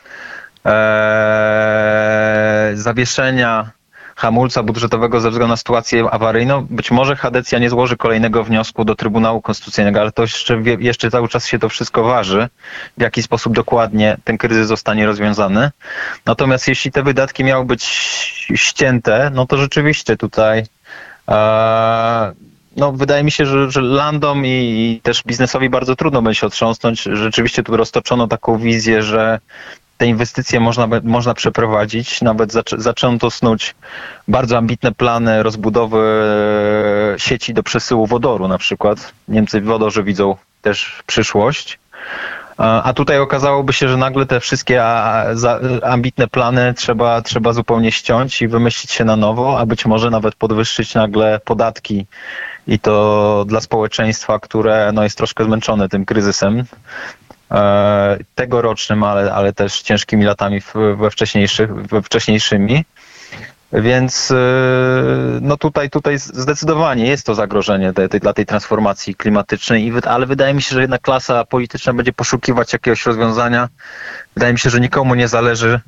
zawieszenia 2.74 3.72
hamulca 4.24 4.64
budżetowego 4.64 5.20
ze 5.20 5.30
względu 5.30 5.50
na 5.50 5.58
sytuację 5.58 6.10
awaryjną. 6.12 6.68
Być 6.70 6.92
może 6.92 7.16
Hadecja 7.16 7.60
nie 7.60 7.70
złoży 7.70 7.98
kolejnego 7.98 8.44
wniosku 8.44 8.86
do 8.86 8.96
Trybunału 8.96 9.42
Konstytucyjnego, 9.42 10.02
ale 10.02 10.12
to 10.12 10.22
jeszcze, 10.22 10.62
jeszcze 10.80 11.12
cały 11.12 11.28
czas 11.28 11.48
się 11.48 11.60
to 11.60 11.70
wszystko 11.70 12.04
waży, 12.04 12.50
w 12.98 13.02
jaki 13.02 13.24
sposób 13.24 13.54
dokładnie 13.54 14.18
ten 14.24 14.38
kryzys 14.38 14.68
zostanie 14.68 15.06
rozwiązany. 15.06 15.72
Natomiast 16.26 16.68
jeśli 16.68 16.92
te 16.92 17.04
wydatki 17.04 17.44
miały 17.44 17.66
być 17.66 17.84
ścięte, 18.56 19.32
no 19.34 19.46
to 19.46 19.58
rzeczywiście 19.58 20.18
tutaj 20.18 20.64
e, 21.30 22.34
no, 22.76 22.92
wydaje 22.92 23.24
mi 23.24 23.32
się, 23.32 23.46
że, 23.46 23.72
że 23.72 23.82
landom 23.82 24.46
i, 24.46 24.50
i, 24.50 25.02
też 25.02 25.24
biznesowi 25.24 25.70
bardzo 25.70 25.96
trudno 25.96 26.22
będzie 26.22 26.40
się 26.40 26.48
otrząsnąć. 26.48 27.02
Rzeczywiście 27.02 27.64
tu 27.64 27.78
roztoczono 27.78 28.28
taką 28.28 28.58
wizję, 28.58 29.04
że 29.04 29.40
te 29.98 30.08
inwestycje 30.08 30.60
można, 30.60 30.88
można 31.04 31.34
przeprowadzić. 31.34 32.22
Nawet 32.22 32.52
zaczę, 32.52 32.82
zaczęto 32.82 33.32
snuć 33.32 33.76
bardzo 34.28 34.58
ambitne 34.58 34.92
plany 34.92 35.44
rozbudowy 35.44 36.00
e, 37.16 37.20
sieci 37.20 37.54
do 37.54 37.64
przesyłu 37.64 38.08
wodoru 38.08 38.48
na 38.48 38.58
przykład. 38.58 39.14
Niemcy 39.28 39.62
w 39.62 39.66
wodorze 39.66 40.04
widzą 40.04 40.36
też 40.62 41.04
przyszłość. 41.06 41.80
A 42.58 42.94
tutaj 42.96 43.20
okazałoby 43.20 43.74
się, 43.74 43.90
że 43.90 43.98
nagle 43.98 44.26
te 44.26 44.40
wszystkie 44.40 44.84
ambitne 45.84 46.28
plany 46.28 46.74
trzeba, 46.74 47.22
trzeba 47.22 47.54
zupełnie 47.54 47.92
ściąć 47.92 48.42
i 48.42 48.48
wymyślić 48.48 48.92
się 48.92 49.06
na 49.06 49.16
nowo, 49.16 49.60
a 49.60 49.66
być 49.66 49.86
może 49.86 50.10
nawet 50.10 50.36
podwyższyć 50.36 50.96
nagle 50.96 51.40
podatki 51.46 52.06
i 52.68 52.80
to 52.80 53.46
dla 53.48 53.62
społeczeństwa, 53.62 54.40
które 54.40 54.92
no, 54.94 55.04
jest 55.04 55.18
troszkę 55.18 55.44
zmęczone 55.44 55.90
tym 55.90 56.06
kryzysem 56.06 56.64
tegorocznym, 58.36 59.04
ale, 59.04 59.34
ale 59.34 59.54
też 59.54 59.82
ciężkimi 59.82 60.26
latami 60.26 60.62
we, 60.98 61.12
wcześniejszych, 61.12 61.74
we 61.76 62.02
wcześniejszymi. 62.02 62.86
Więc 63.74 64.32
e, 64.32 64.36
no 65.42 65.58
tutaj, 65.58 65.90
tutaj 65.90 66.20
zdecydowanie 66.20 67.06
jest 67.06 67.26
to 67.26 67.36
zagrożenie 67.36 67.94
te, 67.94 68.10
te, 68.10 68.20
dla 68.20 68.34
tej 68.34 68.46
transformacji 68.46 69.16
klimatycznej, 69.16 69.94
ale 70.08 70.26
wydaje 70.26 70.54
mi 70.54 70.62
się, 70.62 70.76
że 70.76 70.82
jednak 70.82 71.02
klasa 71.02 71.46
polityczna 71.46 71.94
będzie 71.94 72.14
poszukiwać 72.14 72.74
jakiegoś 72.74 73.06
rozwiązania. 73.06 73.70
Wydaje 74.36 74.54
mi 74.54 74.60
się, 74.60 74.70
że 74.70 74.80
nikomu 74.80 75.16
nie 75.16 75.28
zależy 75.28 75.80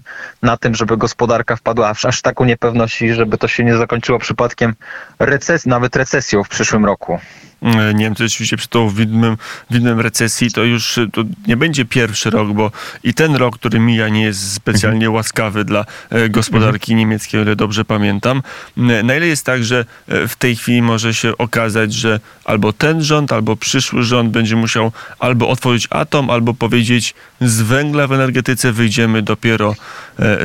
na 0.41 0.57
tym, 0.57 0.75
żeby 0.75 0.97
gospodarka 0.97 1.55
wpadła 1.55 1.93
w 1.93 2.05
aż 2.05 2.21
taką 2.21 2.45
niepewność 2.45 3.01
i 3.01 3.13
żeby 3.13 3.37
to 3.37 3.47
się 3.47 3.63
nie 3.63 3.77
zakończyło 3.77 4.19
przypadkiem 4.19 4.73
recesji, 5.19 5.69
nawet 5.69 5.95
recesją 5.95 6.43
w 6.43 6.49
przyszłym 6.49 6.85
roku. 6.85 7.19
E, 7.65 7.93
Niemcy 7.93 8.23
oczywiście 8.25 8.57
przy 8.57 8.67
tą 8.67 8.89
widmem, 8.89 9.37
widmem 9.71 9.99
recesji 9.99 10.51
to 10.51 10.63
już 10.63 10.99
to 11.13 11.23
nie 11.47 11.57
będzie 11.57 11.85
pierwszy 11.85 12.29
rok, 12.29 12.53
bo 12.53 12.71
i 13.03 13.13
ten 13.13 13.35
rok, 13.35 13.57
który 13.57 13.79
mija, 13.79 14.09
nie 14.09 14.23
jest 14.23 14.53
specjalnie 14.53 15.05
mhm. 15.05 15.13
łaskawy 15.13 15.65
dla 15.65 15.85
e, 16.09 16.29
gospodarki 16.29 16.91
mhm. 16.91 16.99
niemieckiej, 16.99 17.39
o 17.39 17.43
ile 17.43 17.55
dobrze 17.55 17.85
pamiętam. 17.85 18.41
Na 18.77 19.15
ile 19.15 19.27
jest 19.27 19.45
tak, 19.45 19.63
że 19.63 19.85
e, 20.07 20.27
w 20.27 20.35
tej 20.35 20.55
chwili 20.55 20.81
może 20.81 21.13
się 21.13 21.37
okazać, 21.37 21.93
że 21.93 22.19
albo 22.45 22.73
ten 22.73 23.03
rząd, 23.03 23.31
albo 23.31 23.55
przyszły 23.55 24.03
rząd 24.03 24.31
będzie 24.31 24.55
musiał 24.55 24.91
albo 25.19 25.49
otworzyć 25.49 25.87
atom, 25.89 26.29
albo 26.29 26.53
powiedzieć 26.53 27.13
z 27.41 27.61
węgla 27.61 28.07
w 28.07 28.13
energetyce 28.13 28.71
wyjdziemy 28.71 29.21
dopiero 29.21 29.75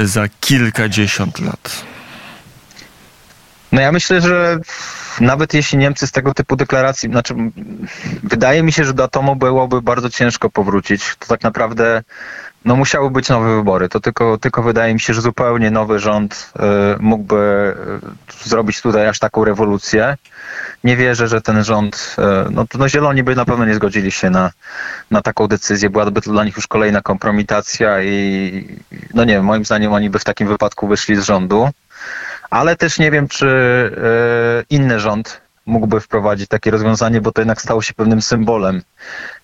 za 0.04 0.28
kilkadziesiąt 0.40 1.40
lat. 1.40 1.84
No 3.72 3.80
ja 3.80 3.92
myślę, 3.92 4.20
że 4.20 4.58
nawet 5.20 5.54
jeśli 5.54 5.78
Niemcy 5.78 6.06
z 6.06 6.12
tego 6.12 6.34
typu 6.34 6.56
deklaracji, 6.56 7.10
znaczy 7.10 7.34
wydaje 8.22 8.62
mi 8.62 8.72
się, 8.72 8.84
że 8.84 8.94
do 8.94 9.04
atomu 9.04 9.36
byłoby 9.36 9.82
bardzo 9.82 10.10
ciężko 10.10 10.50
powrócić. 10.50 11.16
To 11.18 11.26
tak 11.26 11.42
naprawdę 11.42 12.02
no 12.64 12.76
musiały 12.76 13.10
być 13.10 13.28
nowe 13.28 13.56
wybory. 13.56 13.88
To 13.88 14.00
tylko, 14.00 14.38
tylko 14.38 14.62
wydaje 14.62 14.94
mi 14.94 15.00
się, 15.00 15.14
że 15.14 15.20
zupełnie 15.20 15.70
nowy 15.70 15.98
rząd 15.98 16.52
y, 16.56 16.60
mógłby 17.02 17.74
y, 18.44 18.48
zrobić 18.48 18.82
tutaj 18.82 19.08
aż 19.08 19.18
taką 19.18 19.44
rewolucję. 19.44 20.16
Nie 20.84 20.96
wierzę, 20.96 21.28
że 21.28 21.40
ten 21.40 21.64
rząd, 21.64 22.16
y, 22.18 22.50
no, 22.50 22.64
no 22.78 22.88
zieloni 22.88 23.22
by 23.22 23.36
na 23.36 23.44
pewno 23.44 23.64
nie 23.64 23.74
zgodzili 23.74 24.10
się 24.10 24.30
na, 24.30 24.50
na 25.10 25.22
taką 25.22 25.46
decyzję. 25.46 25.90
Byłaby 25.90 26.20
to 26.20 26.30
dla 26.30 26.44
nich 26.44 26.56
już 26.56 26.66
kolejna 26.66 27.00
kompromitacja 27.02 28.02
i 28.02 28.78
no 29.14 29.24
nie 29.24 29.42
moim 29.42 29.64
zdaniem 29.64 29.92
oni 29.92 30.10
by 30.10 30.18
w 30.18 30.24
takim 30.24 30.48
wypadku 30.48 30.88
wyszli 30.88 31.16
z 31.16 31.22
rządu 31.22 31.70
ale 32.50 32.76
też 32.76 32.98
nie 32.98 33.10
wiem, 33.10 33.28
czy 33.28 33.46
e, 33.48 34.64
inny 34.70 35.00
rząd 35.00 35.40
mógłby 35.66 36.00
wprowadzić 36.00 36.48
takie 36.48 36.70
rozwiązanie, 36.70 37.20
bo 37.20 37.32
to 37.32 37.40
jednak 37.40 37.62
stało 37.62 37.82
się 37.82 37.94
pewnym 37.94 38.22
symbolem. 38.22 38.82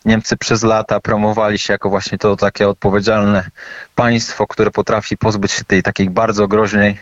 Niemcy 0.05 0.37
przez 0.37 0.63
lata 0.63 1.01
promowali 1.01 1.59
się 1.59 1.73
jako 1.73 1.91
właśnie 1.91 2.19
to 2.19 2.37
takie 2.37 2.69
odpowiedzialne 2.69 3.51
państwo, 3.95 4.47
które 4.47 4.71
potrafi 4.71 5.17
pozbyć 5.17 5.53
się 5.53 5.65
tej 5.65 5.83
takiej 5.83 6.11
bardzo 6.11 6.49
groźnej, 6.49 6.99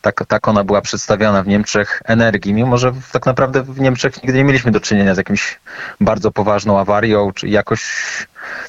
tak, 0.00 0.26
tak 0.26 0.48
ona 0.48 0.64
była 0.64 0.80
przedstawiana 0.80 1.42
w 1.42 1.46
Niemczech, 1.46 2.02
energii, 2.04 2.54
mimo 2.54 2.78
że 2.78 2.92
tak 3.12 3.26
naprawdę 3.26 3.62
w 3.62 3.80
Niemczech 3.80 4.22
nigdy 4.22 4.38
nie 4.38 4.44
mieliśmy 4.44 4.72
do 4.72 4.80
czynienia 4.80 5.14
z 5.14 5.18
jakimś 5.18 5.60
bardzo 6.00 6.30
poważną 6.30 6.78
awarią, 6.78 7.32
czy 7.32 7.48
jakoś 7.48 7.82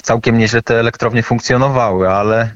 całkiem 0.02 0.38
nieźle 0.38 0.62
te 0.62 0.80
elektrownie 0.80 1.22
funkcjonowały, 1.22 2.10
ale 2.10 2.50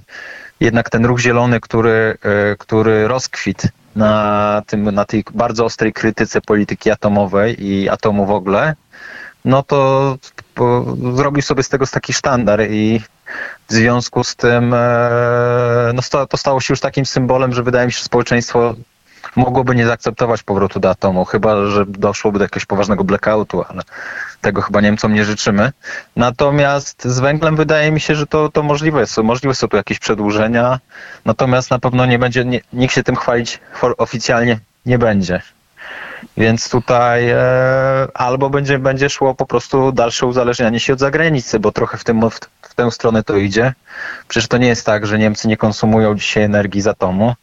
jednak 0.61 0.91
ten 0.91 1.05
ruch 1.07 1.19
zielony, 1.19 1.61
który, 1.61 2.19
e, 2.23 2.57
który 2.57 3.09
rozkwit 3.09 3.63
na, 3.97 4.63
tym, 4.67 4.91
na 4.91 5.05
tej 5.05 5.25
bardzo 5.35 5.65
ostrej 5.65 5.93
krytyce 5.93 6.41
polityki 6.41 6.91
atomowej 6.91 7.67
i 7.67 7.89
atomu 7.89 8.27
w 8.27 8.31
ogóle, 8.31 8.75
no 9.45 9.63
to 9.63 10.17
zrobił 11.15 11.43
sobie 11.43 11.63
z 11.63 11.69
tego 11.69 11.87
taki 11.87 12.13
sztandar 12.13 12.63
i 12.71 13.01
w 13.69 13.73
związku 13.73 14.25
z 14.25 14.37
tym 14.37 14.75
e, 14.75 15.93
no 15.95 16.27
to 16.27 16.37
stało 16.37 16.61
się 16.61 16.73
już 16.73 16.81
takim 16.81 17.07
symbolem, 17.07 17.53
że 17.53 17.63
wydaje 17.63 17.87
mi 17.87 17.93
się, 17.93 17.99
że 17.99 18.05
społeczeństwo 18.05 18.75
mogłoby 19.37 19.75
nie 19.75 19.87
zaakceptować 19.87 20.43
powrotu 20.43 20.81
do 20.81 20.91
atomu, 20.91 21.25
chyba 21.25 21.67
że 21.67 21.87
doszłoby 21.87 22.39
do 22.39 22.45
jakiegoś 22.45 22.67
poważnego 22.67 23.05
blackoutu, 23.05 23.65
ale 23.69 23.83
tego 24.41 24.63
chyba 24.63 24.81
Niemcom 24.81 25.15
nie 25.15 25.25
życzymy. 25.25 25.73
Natomiast 26.17 27.05
z 27.05 27.21
węglem 27.21 27.57
wydaje 27.57 27.93
mi 27.93 28.01
się, 28.01 28.15
że 28.15 28.27
to, 28.27 28.49
to 28.49 28.63
możliwe 28.63 29.01
jest. 29.01 29.19
Możliwe 29.19 29.55
są 29.55 29.69
tu 29.69 29.77
jakieś 29.77 29.99
przedłużenia, 29.99 30.81
natomiast 31.25 31.71
na 31.71 31.79
pewno 31.79 32.07
nie 32.07 32.19
będzie, 32.19 32.45
nie, 32.45 32.61
nikt 32.73 32.95
się 32.95 33.03
tym 33.03 33.17
chwalić 33.17 33.61
oficjalnie 33.99 34.59
nie 34.87 34.99
będzie. 34.99 35.43
Więc 36.37 36.71
tutaj 36.71 37.29
e, 37.31 37.39
albo 38.15 38.51
będzie, 38.51 38.79
będzie 38.79 39.11
szło 39.11 39.35
po 39.35 39.47
prostu 39.47 39.93
dalsze 39.93 40.27
uzależnianie 40.27 40.81
się 40.81 40.93
od 40.93 40.99
zagranicy, 40.99 41.61
bo 41.61 41.73
trochę 41.73 41.99
w, 41.99 42.05
tym, 42.05 42.31
w, 42.31 42.39
w 42.63 42.75
tę 42.75 42.91
stronę 42.91 43.23
to 43.23 43.37
idzie. 43.37 43.75
Przecież 44.29 44.49
to 44.49 44.59
nie 44.59 44.69
jest 44.69 44.87
tak, 44.87 45.07
że 45.07 45.19
Niemcy 45.19 45.49
nie 45.49 45.57
konsumują 45.57 46.15
dzisiaj 46.15 46.43
energii 46.43 46.81
z 46.81 46.87
atomu. 46.87 47.35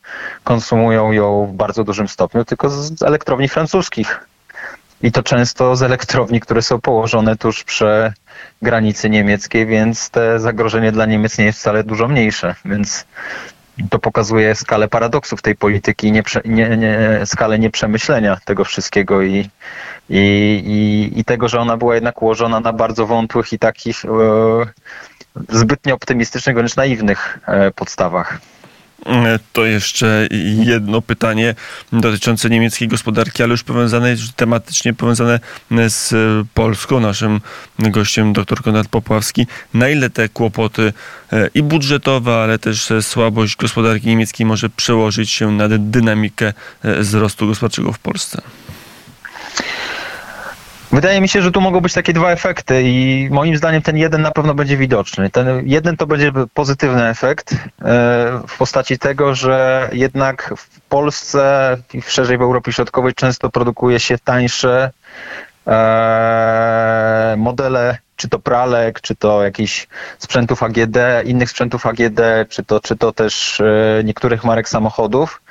Konsumują 0.44 1.12
ją 1.12 1.46
w 1.46 1.54
bardzo 1.54 1.84
dużym 1.84 2.08
stopniu, 2.08 2.46
tylko 2.46 2.70
z 2.70 3.02
elektrowni 3.02 3.50
francuskich. 3.50 4.20
I 5.02 5.12
to 5.12 5.24
często 5.24 5.76
z 5.76 5.82
elektrowni, 5.82 6.40
które 6.40 6.62
są 6.62 6.82
położone 6.82 7.36
tuż 7.36 7.64
przy 7.64 8.14
granicy 8.62 9.10
niemieckiej, 9.10 9.66
więc 9.66 10.10
te 10.10 10.40
zagrożenie 10.40 10.92
dla 10.92 11.06
Niemiec 11.06 11.38
nie 11.38 11.46
jest 11.46 11.60
wcale 11.60 11.84
dużo 11.84 12.08
mniejsze. 12.08 12.56
Więc 12.66 13.06
to 13.90 14.00
pokazuje 14.00 14.56
skalę 14.56 14.88
paradoksów 14.88 15.42
tej 15.42 15.56
polityki, 15.56 16.12
nie, 16.12 16.24
nie, 16.46 16.78
nie, 16.78 17.22
skalę 17.26 17.60
nieprzemyślenia 17.60 18.38
tego 18.46 18.66
wszystkiego 18.66 19.22
i, 19.22 19.50
i, 20.10 20.20
i, 20.66 21.20
i, 21.20 21.26
tego, 21.26 21.48
że 21.48 21.60
ona 21.60 21.78
była 21.78 21.96
jednak 21.96 22.22
ułożona 22.22 22.60
na 22.60 22.74
bardzo 22.74 23.08
wątłych 23.08 23.54
i 23.54 23.60
takich 23.60 24.06
e, 24.06 24.10
zbytnio 25.50 25.96
optymistycznych, 25.96 26.56
wręcz 26.56 26.76
naiwnych 26.76 27.40
e, 27.48 27.72
podstawach. 27.72 28.40
E, 29.08 29.40
to 29.54 29.66
jeszcze 29.66 30.28
jedno 30.66 31.02
pytanie 31.02 31.56
dotyczące 31.94 32.50
niemieckiej 32.50 32.88
gospodarki, 32.88 33.44
ale 33.44 33.52
już 33.52 33.64
powiązane, 33.64 34.16
tematycznie 34.36 34.94
powiązane 34.94 35.40
z 35.88 36.14
Polską. 36.54 37.00
Naszym 37.00 37.42
gościem 37.80 38.34
dr 38.34 38.62
Konrad 38.62 38.88
Popławski. 38.88 39.48
Na 39.74 39.90
ile 39.90 40.10
te 40.10 40.30
kłopoty 40.30 40.94
e, 41.34 41.50
i 41.54 41.64
budżetowe, 41.64 42.36
ale 42.36 42.60
też 42.60 42.90
słabość 43.02 43.56
gospodarki 43.56 44.08
niemieckiej 44.08 44.46
może 44.46 44.70
przełożyć 44.70 45.32
się 45.32 45.52
na 45.52 45.68
dynamikę 45.70 46.54
e, 46.84 47.00
wzrostu 47.00 47.48
gospodarczego 47.48 47.94
w 47.94 48.00
Polsce? 48.00 48.42
Wydaje 50.92 51.22
mi 51.22 51.30
się, 51.30 51.42
że 51.42 51.52
tu 51.52 51.62
mogą 51.62 51.82
być 51.82 51.94
takie 51.94 52.14
dwa 52.14 52.32
efekty 52.32 52.82
i 52.84 53.28
moim 53.32 53.58
zdaniem 53.58 53.82
ten 53.82 53.98
jeden 53.98 54.22
na 54.22 54.32
pewno 54.32 54.54
będzie 54.54 54.78
widoczny. 54.78 55.30
Ten 55.30 55.48
jeden 55.66 55.98
to 55.98 56.08
będzie 56.08 56.32
pozytywny 56.54 57.08
efekt 57.08 57.54
e, 57.54 57.58
w 58.48 58.58
postaci 58.58 59.00
tego, 59.00 59.36
że 59.36 59.90
jednak 59.94 60.54
w 60.58 60.80
Polsce 60.80 61.78
i 61.94 62.02
szerzej 62.02 62.38
w 62.38 62.42
Europie 62.42 62.72
Środkowej 62.72 63.14
często 63.14 63.50
produkuje 63.50 64.00
się 64.00 64.18
tańsze 64.18 64.92
modele 67.38 67.98
czy 68.18 68.30
to 68.30 68.40
pralek, 68.40 69.02
czy 69.02 69.16
to 69.16 69.44
jakichś 69.44 69.88
sprzętów 70.18 70.64
AGD, 70.64 70.98
innych 71.26 71.50
sprzętów 71.50 71.86
AGD, 71.86 72.22
czy 72.50 72.64
to, 72.64 72.80
czy 72.80 72.96
to 72.96 73.12
też 73.12 73.62
e, 73.62 74.04
niektórych 74.04 74.44
marek 74.44 74.70
samochodów. 74.70 75.42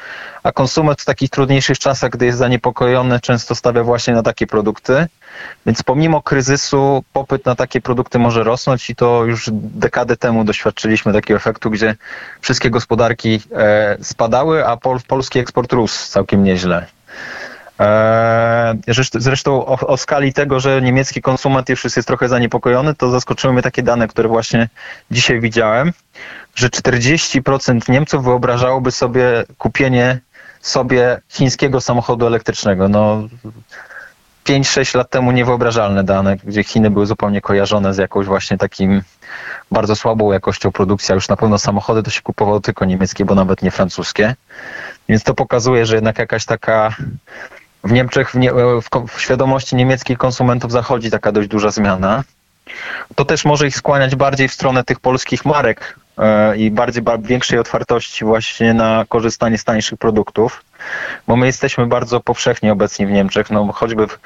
A 0.42 0.52
konsument 0.52 1.00
w 1.00 1.04
takich 1.04 1.30
trudniejszych 1.30 1.78
czasach, 1.78 2.10
gdy 2.10 2.26
jest 2.26 2.38
zaniepokojony, 2.38 3.20
często 3.20 3.54
stawia 3.54 3.84
właśnie 3.84 4.14
na 4.14 4.22
takie 4.22 4.46
produkty. 4.46 5.06
Więc 5.66 5.82
pomimo 5.82 6.22
kryzysu 6.22 7.04
popyt 7.12 7.46
na 7.46 7.54
takie 7.54 7.80
produkty 7.80 8.18
może 8.18 8.44
rosnąć 8.44 8.90
i 8.90 8.96
to 8.96 9.24
już 9.24 9.50
dekadę 9.52 10.16
temu 10.16 10.44
doświadczyliśmy 10.44 11.12
takiego 11.12 11.36
efektu, 11.36 11.70
gdzie 11.70 11.96
wszystkie 12.40 12.70
gospodarki 12.70 13.40
e, 13.52 13.96
spadały, 14.02 14.66
a 14.66 14.76
pol, 14.76 14.98
polski 15.08 15.38
eksport 15.38 15.72
rósł 15.72 16.10
całkiem 16.10 16.44
nieźle. 16.44 16.86
E, 17.80 18.74
zresztą 19.14 19.66
o, 19.66 19.86
o, 19.86 19.96
skali 19.96 20.32
tego, 20.32 20.60
że 20.60 20.82
niemiecki 20.82 21.22
konsument 21.22 21.68
już 21.68 21.84
jest 21.84 22.08
trochę 22.08 22.28
zaniepokojony, 22.28 22.94
to 22.94 23.10
zaskoczyły 23.10 23.52
mnie 23.52 23.62
takie 23.62 23.82
dane, 23.82 24.08
które 24.08 24.28
właśnie 24.28 24.68
dzisiaj 25.10 25.40
widziałem, 25.40 25.92
że 26.54 26.68
40% 26.68 27.90
Niemców 27.90 28.24
wyobrażałoby 28.24 28.90
sobie 28.90 29.44
kupienie 29.58 30.18
sobie 30.60 31.20
chińskiego 31.28 31.80
samochodu 31.80 32.26
elektrycznego. 32.26 32.88
No, 32.88 33.28
5-6 34.46 34.96
lat 34.96 35.10
temu 35.10 35.32
niewyobrażalne 35.32 36.04
dane, 36.04 36.36
gdzie 36.44 36.64
Chiny 36.64 36.90
były 36.90 37.06
zupełnie 37.06 37.40
kojarzone 37.40 37.94
z 37.94 37.98
jakąś 37.98 38.26
właśnie 38.26 38.58
takim 38.58 39.02
bardzo 39.70 39.96
słabą 39.96 40.32
jakością 40.32 40.72
produkcji, 40.72 41.12
a 41.12 41.14
już 41.14 41.28
na 41.28 41.36
pewno 41.36 41.58
samochody 41.58 42.02
to 42.02 42.10
się 42.10 42.22
kupowało 42.22 42.60
tylko 42.60 42.84
niemieckie, 42.84 43.24
bo 43.24 43.34
nawet 43.34 43.62
nie 43.62 43.70
francuskie. 43.70 44.34
Więc 45.08 45.22
to 45.22 45.34
pokazuje, 45.34 45.86
że 45.86 45.94
jednak 45.94 46.18
jakaś 46.18 46.44
taka 46.44 46.96
w 47.86 47.92
Niemczech, 47.92 48.30
w, 48.30 48.34
nie, 48.34 48.52
w, 48.52 49.08
w 49.08 49.20
świadomości 49.20 49.76
niemieckich 49.76 50.18
konsumentów 50.18 50.72
zachodzi 50.72 51.10
taka 51.10 51.32
dość 51.32 51.48
duża 51.48 51.70
zmiana. 51.70 52.24
to 53.14 53.24
też 53.24 53.44
może 53.44 53.66
ich 53.66 53.76
skłaniać 53.76 54.16
bardziej 54.16 54.48
w 54.48 54.52
stronę 54.52 54.84
tych 54.84 55.00
polskich 55.00 55.44
marek 55.44 55.98
e, 56.18 56.56
i 56.56 56.70
bardziej 56.70 57.02
większej 57.20 57.58
otwartości 57.58 58.24
właśnie 58.24 58.74
na 58.74 59.04
korzystanie 59.08 59.58
z 59.58 59.64
tańszych 59.64 59.98
produktów, 59.98 60.64
bo 61.26 61.36
my 61.36 61.46
jesteśmy 61.46 61.86
bardzo 61.86 62.20
powszechnie 62.20 62.72
obecni 62.72 63.06
w 63.06 63.10
Niemczech, 63.10 63.50
no 63.50 63.72
choćby 63.72 64.06
w, 64.06 64.18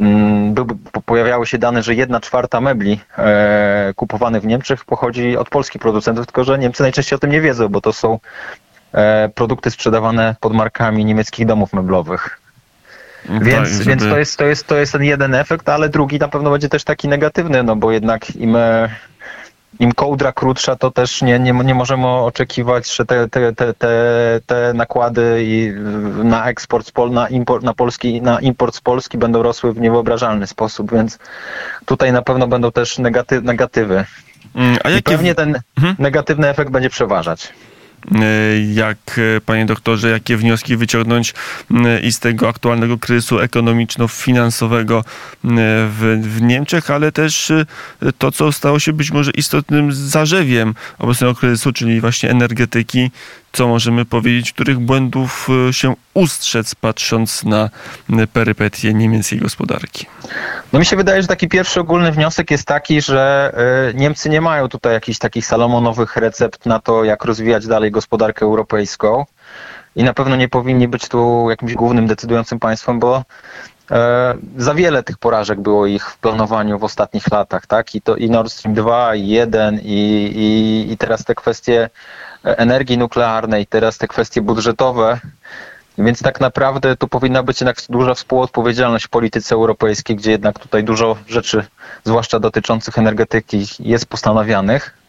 mm, 0.00 0.54
pojawiały 1.06 1.46
się 1.46 1.58
dane, 1.58 1.82
że 1.82 1.94
jedna 1.94 2.20
czwarta 2.20 2.60
mebli 2.60 3.00
e, 3.18 3.92
kupowanych 3.96 4.42
w 4.42 4.46
Niemczech 4.46 4.84
pochodzi 4.84 5.36
od 5.36 5.48
polskich 5.48 5.82
producentów, 5.82 6.26
tylko 6.26 6.44
że 6.44 6.58
Niemcy 6.58 6.82
najczęściej 6.82 7.16
o 7.16 7.20
tym 7.20 7.30
nie 7.30 7.40
wiedzą, 7.40 7.68
bo 7.68 7.80
to 7.80 7.92
są 7.92 8.18
e, 8.92 9.28
produkty 9.28 9.70
sprzedawane 9.70 10.36
pod 10.40 10.52
markami 10.52 11.04
niemieckich 11.04 11.46
domów 11.46 11.72
meblowych. 11.72 12.43
Więc, 13.28 13.68
tak, 13.68 13.68
żeby... 13.68 13.84
więc 13.84 14.02
to, 14.02 14.18
jest, 14.18 14.36
to, 14.36 14.44
jest, 14.44 14.66
to 14.66 14.76
jest 14.76 14.92
ten 14.92 15.02
jeden 15.02 15.34
efekt, 15.34 15.68
ale 15.68 15.88
drugi 15.88 16.18
na 16.18 16.28
pewno 16.28 16.50
będzie 16.50 16.68
też 16.68 16.84
taki 16.84 17.08
negatywny, 17.08 17.62
no 17.62 17.76
bo 17.76 17.92
jednak 17.92 18.36
im, 18.36 18.56
e, 18.56 18.88
im 19.78 19.92
kołdra 19.92 20.32
krótsza, 20.32 20.76
to 20.76 20.90
też 20.90 21.22
nie, 21.22 21.38
nie, 21.38 21.52
nie 21.52 21.74
możemy 21.74 22.06
oczekiwać, 22.06 22.94
że 22.94 23.06
te, 23.06 23.28
te, 23.28 23.52
te, 23.52 23.74
te, 23.74 23.90
te 24.46 24.72
nakłady 24.74 25.44
na 26.24 26.46
eksport, 26.46 26.92
na 27.10 27.28
import, 27.28 27.64
na, 27.64 27.74
Polski, 27.74 28.22
na 28.22 28.40
import 28.40 28.74
z 28.74 28.80
Polski 28.80 29.18
będą 29.18 29.42
rosły 29.42 29.72
w 29.72 29.80
niewyobrażalny 29.80 30.46
sposób, 30.46 30.92
więc 30.92 31.18
tutaj 31.84 32.12
na 32.12 32.22
pewno 32.22 32.46
będą 32.46 32.72
też 32.72 32.98
negaty, 32.98 33.42
negatywy. 33.42 34.04
Mm, 34.54 34.78
a 34.84 34.90
jakie... 34.90 34.98
I 34.98 35.16
pewnie 35.16 35.34
ten 35.34 35.60
mhm. 35.76 35.96
negatywny 35.98 36.48
efekt 36.48 36.70
będzie 36.70 36.90
przeważać. 36.90 37.52
E, 38.12 38.26
jak, 38.72 38.98
e, 39.36 39.40
panie 39.40 39.66
doktorze, 39.66 40.10
jakie 40.10 40.36
wnioski 40.36 40.76
wyciągnąć 40.76 41.34
e, 41.84 42.00
i 42.00 42.12
z 42.12 42.18
tego 42.18 42.48
aktualnego 42.48 42.98
kryzysu 42.98 43.40
ekonomiczno-finansowego 43.40 45.04
w, 45.44 46.20
w 46.22 46.42
Niemczech, 46.42 46.90
ale 46.90 47.12
też 47.12 47.52
to, 48.18 48.32
co 48.32 48.52
stało 48.52 48.78
się 48.78 48.92
być 48.92 49.10
może 49.10 49.30
istotnym 49.30 49.92
zarzewiem 49.92 50.74
obecnego 50.98 51.34
kryzysu, 51.34 51.72
czyli 51.72 52.00
właśnie 52.00 52.30
energetyki, 52.30 53.10
co 53.54 53.68
możemy 53.68 54.04
powiedzieć, 54.04 54.52
których 54.52 54.78
błędów 54.78 55.48
e, 55.68 55.72
się 55.72 55.94
ustrzec, 56.14 56.74
patrząc 56.74 57.44
na 57.44 57.70
perypetie 58.32 58.94
niemieckiej 58.94 59.38
gospodarki? 59.38 60.06
No 60.72 60.78
mi 60.78 60.86
się 60.86 60.96
wydaje, 60.96 61.22
że 61.22 61.28
taki 61.28 61.48
pierwszy 61.48 61.80
ogólny 61.80 62.12
wniosek 62.12 62.50
jest 62.50 62.66
taki, 62.66 63.02
że 63.02 63.52
e, 63.90 63.94
Niemcy 63.94 64.30
nie 64.30 64.40
mają 64.40 64.68
tutaj 64.68 64.92
jakichś 64.92 65.18
takich 65.18 65.46
salomonowych 65.46 66.16
recept 66.16 66.66
na 66.66 66.78
to, 66.78 67.04
jak 67.04 67.24
rozwijać 67.24 67.66
dalej 67.66 67.90
gospodarkę 67.90 68.44
europejską. 68.44 69.24
I 69.96 70.04
na 70.04 70.14
pewno 70.14 70.36
nie 70.36 70.48
powinni 70.48 70.88
być 70.88 71.08
tu 71.08 71.46
jakimś 71.50 71.74
głównym 71.74 72.06
decydującym 72.06 72.58
państwem, 72.58 72.98
bo 72.98 73.24
za 74.56 74.74
wiele 74.74 75.02
tych 75.02 75.18
porażek 75.18 75.60
było 75.60 75.86
ich 75.86 76.10
w 76.10 76.18
planowaniu 76.18 76.78
w 76.78 76.84
ostatnich 76.84 77.30
latach, 77.30 77.66
tak? 77.66 77.94
I 77.94 78.02
to 78.02 78.16
i 78.16 78.30
Nord 78.30 78.52
Stream 78.52 78.74
2, 78.74 79.14
i 79.14 79.28
1, 79.28 79.80
i, 79.82 79.88
i, 80.36 80.92
i 80.92 80.96
teraz 80.96 81.24
te 81.24 81.34
kwestie 81.34 81.90
energii 82.44 82.98
nuklearnej, 82.98 83.66
teraz 83.66 83.98
te 83.98 84.08
kwestie 84.08 84.42
budżetowe. 84.42 85.20
Więc 85.98 86.22
tak 86.22 86.40
naprawdę 86.40 86.96
tu 86.96 87.08
powinna 87.08 87.42
być 87.42 87.60
jednak 87.60 87.76
duża 87.88 88.14
współodpowiedzialność 88.14 89.06
w 89.06 89.08
polityce 89.08 89.54
europejskiej, 89.54 90.16
gdzie 90.16 90.30
jednak 90.30 90.58
tutaj 90.58 90.84
dużo 90.84 91.16
rzeczy, 91.28 91.66
zwłaszcza 92.04 92.40
dotyczących 92.40 92.98
energetyki, 92.98 93.66
jest 93.80 94.06
postanawianych. 94.06 95.03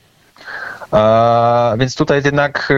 Więc 1.78 1.96
tutaj 1.96 2.22
jednak, 2.26 2.72
e, 2.72 2.76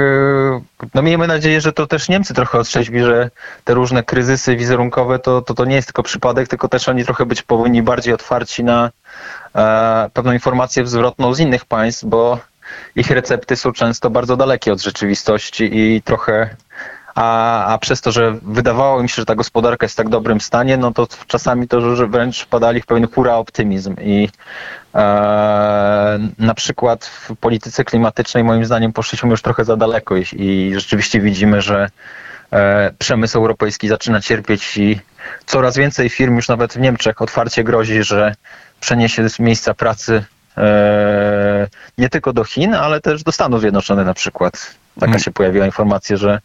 no 0.94 1.02
miejmy 1.02 1.28
nadzieję, 1.28 1.62
że 1.62 1.74
to 1.74 1.88
też 1.88 2.10
Niemcy 2.10 2.34
trochę 2.34 2.60
otrzeźwi, 2.60 3.04
że 3.04 3.30
te 3.64 3.74
różne 3.74 4.04
kryzysy 4.04 4.56
wizerunkowe 4.56 5.20
to, 5.20 5.42
to, 5.42 5.54
to 5.54 5.66
nie 5.66 5.76
jest 5.76 5.88
tylko 5.88 6.04
przypadek, 6.04 6.48
tylko 6.48 6.68
też 6.68 6.90
oni 6.90 7.06
trochę 7.06 7.26
być 7.26 7.42
powinni 7.42 7.84
bardziej 7.84 8.14
otwarci 8.14 8.64
na 8.64 8.92
e, 9.56 10.10
pewną 10.14 10.32
informację 10.32 10.88
zwrotną 10.88 11.34
z 11.34 11.40
innych 11.40 11.66
państw, 11.66 12.06
bo 12.06 12.40
ich 12.96 13.12
recepty 13.12 13.56
są 13.56 13.72
często 13.72 14.10
bardzo 14.10 14.38
dalekie 14.38 14.74
od 14.74 14.82
rzeczywistości 14.82 15.70
i 15.80 16.02
trochę 16.02 16.56
a, 17.18 17.66
a 17.66 17.78
przez 17.78 18.02
to, 18.02 18.12
że 18.12 18.32
wydawało 18.42 19.04
mi 19.04 19.10
się, 19.10 19.16
że 19.16 19.26
ta 19.26 19.36
gospodarka 19.36 19.86
jest 19.86 19.96
w 19.96 19.98
tak 19.98 20.10
dobrym 20.10 20.42
stanie, 20.42 20.78
no 20.78 20.94
to 20.94 21.08
czasami 21.28 21.68
to 21.68 21.96
że 21.96 22.08
wręcz 22.08 22.46
padali 22.46 22.82
w 22.82 22.86
pewien 22.86 23.08
hura 23.08 23.36
optymizm 23.36 23.96
i 24.02 24.30
e, 24.96 25.00
na 26.40 26.54
przykład 26.54 27.06
w 27.06 27.36
polityce 27.36 27.84
klimatycznej 27.84 28.44
moim 28.44 28.66
zdaniem 28.66 28.94
poszliśmy 28.94 29.30
już 29.30 29.42
trochę 29.42 29.66
za 29.66 29.78
daleko 29.78 30.16
i, 30.18 30.26
i 30.34 30.72
rzeczywiście 30.76 31.20
widzimy, 31.20 31.62
że 31.62 31.90
e, 32.52 32.94
przemysł 33.00 33.38
europejski 33.38 33.88
zaczyna 33.88 34.22
cierpieć 34.22 34.78
i 34.78 35.00
coraz 35.46 35.78
więcej 35.78 36.10
firm 36.10 36.36
już 36.36 36.48
nawet 36.48 36.74
w 36.74 36.80
Niemczech 36.80 37.22
otwarcie 37.22 37.64
grozi, 37.64 38.04
że 38.04 38.36
przeniesie 38.80 39.30
z 39.30 39.40
miejsca 39.40 39.74
pracy 39.74 40.24
E, 40.58 41.68
nie 41.98 42.10
tylko 42.10 42.34
do 42.34 42.44
Chin, 42.44 42.74
ale 42.74 43.02
też 43.02 43.24
do 43.24 43.32
Stanów 43.32 43.62
Zjednoczonych 43.62 44.06
na 44.06 44.14
przykład. 44.14 44.76
Taka 45.00 45.06
hmm. 45.06 45.20
się 45.20 45.32
pojawiła 45.32 45.66
informacja, 45.66 46.18
że 46.18 46.40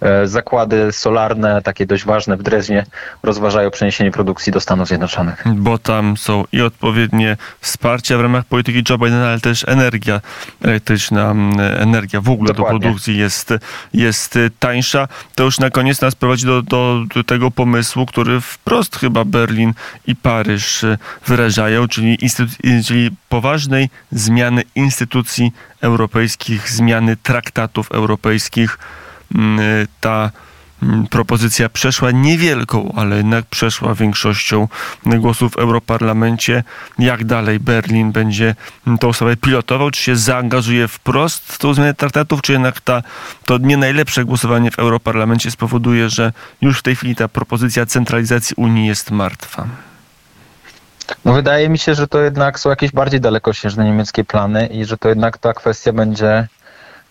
e, 0.00 0.26
zakłady 0.28 0.92
solarne, 0.92 1.62
takie 1.62 1.86
dość 1.86 2.04
ważne 2.04 2.36
w 2.36 2.42
Dreźnie, 2.42 2.86
rozważają 3.22 3.70
przeniesienie 3.70 4.10
produkcji 4.10 4.52
do 4.52 4.60
Stanów 4.60 4.88
Zjednoczonych. 4.88 5.44
Bo 5.54 5.78
tam 5.78 6.16
są 6.16 6.44
i 6.52 6.60
odpowiednie 6.60 7.36
wsparcia 7.60 8.18
w 8.18 8.20
ramach 8.20 8.44
polityki 8.44 8.82
Joe 8.90 8.98
Bidena, 8.98 9.28
ale 9.28 9.40
też 9.40 9.64
energia 9.68 10.20
elektryczna, 10.62 11.34
energia 11.78 12.20
w 12.20 12.28
ogóle 12.28 12.52
Dokładnie. 12.52 12.78
do 12.78 12.82
produkcji 12.82 13.16
jest, 13.16 13.54
jest 13.94 14.38
tańsza. 14.58 15.08
To 15.34 15.44
już 15.44 15.58
na 15.58 15.70
koniec 15.70 16.00
nas 16.00 16.14
prowadzi 16.14 16.46
do, 16.46 16.62
do, 16.62 17.04
do 17.14 17.24
tego 17.24 17.50
pomysłu, 17.50 18.06
który 18.06 18.40
wprost 18.40 18.96
chyba 18.96 19.24
Berlin 19.24 19.72
i 20.06 20.16
Paryż 20.16 20.84
wyrażają, 21.26 21.88
czyli, 21.88 22.18
czyli 22.86 23.10
poważnej 23.28 23.90
zmiany 24.12 24.62
instytucji 24.74 25.52
europejskich, 25.84 26.70
zmiany 26.70 27.16
traktatów 27.16 27.92
europejskich. 27.92 28.78
Mm, 29.34 29.86
ta 30.00 30.30
mm, 30.82 31.06
propozycja 31.06 31.68
przeszła 31.68 32.10
niewielką, 32.10 32.92
ale 32.96 33.16
jednak 33.16 33.46
przeszła 33.46 33.94
większością 33.94 34.68
głosów 35.06 35.52
w 35.52 35.56
Europarlamencie. 35.56 36.64
Jak 36.98 37.24
dalej 37.24 37.60
Berlin 37.60 38.12
będzie 38.12 38.54
tą 39.00 39.12
sprawę 39.12 39.36
pilotował? 39.36 39.90
Czy 39.90 40.02
się 40.02 40.16
zaangażuje 40.16 40.88
wprost 40.88 41.52
w 41.52 41.58
tą 41.58 41.74
zmianę 41.74 41.94
traktatów, 41.94 42.42
czy 42.42 42.52
jednak 42.52 42.80
ta, 42.80 43.02
to 43.44 43.58
nie 43.58 43.76
najlepsze 43.76 44.24
głosowanie 44.24 44.70
w 44.70 44.78
Europarlamencie 44.78 45.50
spowoduje, 45.50 46.10
że 46.10 46.32
już 46.60 46.78
w 46.78 46.82
tej 46.82 46.96
chwili 46.96 47.16
ta 47.16 47.28
propozycja 47.28 47.86
centralizacji 47.86 48.54
Unii 48.56 48.86
jest 48.86 49.10
martwa? 49.10 49.66
No 51.24 51.32
wydaje 51.32 51.68
mi 51.68 51.78
się, 51.78 51.94
że 51.94 52.08
to 52.08 52.20
jednak 52.20 52.58
są 52.58 52.70
jakieś 52.70 52.92
bardziej 52.92 53.20
dalekosiężne 53.20 53.84
niemieckie 53.84 54.24
plany 54.24 54.66
i 54.66 54.84
że 54.84 54.96
to 54.98 55.08
jednak 55.08 55.38
ta 55.38 55.52
kwestia 55.52 55.92
będzie 55.92 56.48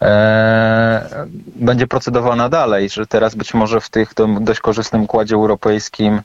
e, 0.02 1.26
będzie 1.56 1.88
procedowana 1.88 2.50
dalej, 2.50 2.90
że 2.90 3.06
teraz 3.06 3.36
być 3.36 3.54
może 3.54 3.82
w 3.82 3.90
tych 3.90 4.14
dość 4.40 4.60
korzystnym 4.60 5.04
układzie 5.04 5.36
europejskim 5.36 6.22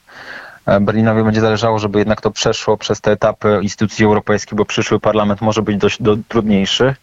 e, 0.67 0.81
Berlinowi 0.81 1.23
będzie 1.23 1.41
zależało, 1.41 1.79
żeby 1.79 1.99
jednak 1.99 2.21
to 2.21 2.31
przeszło 2.31 2.77
przez 2.77 3.01
te 3.01 3.13
etapy 3.13 3.59
instytucji 3.63 4.05
europejskich, 4.05 4.55
bo 4.55 4.65
przyszły 4.65 5.01
parlament 5.01 5.41
może 5.41 5.63
być 5.63 5.77
dość 5.77 6.03
do, 6.03 6.17
trudniejszy, 6.29 6.95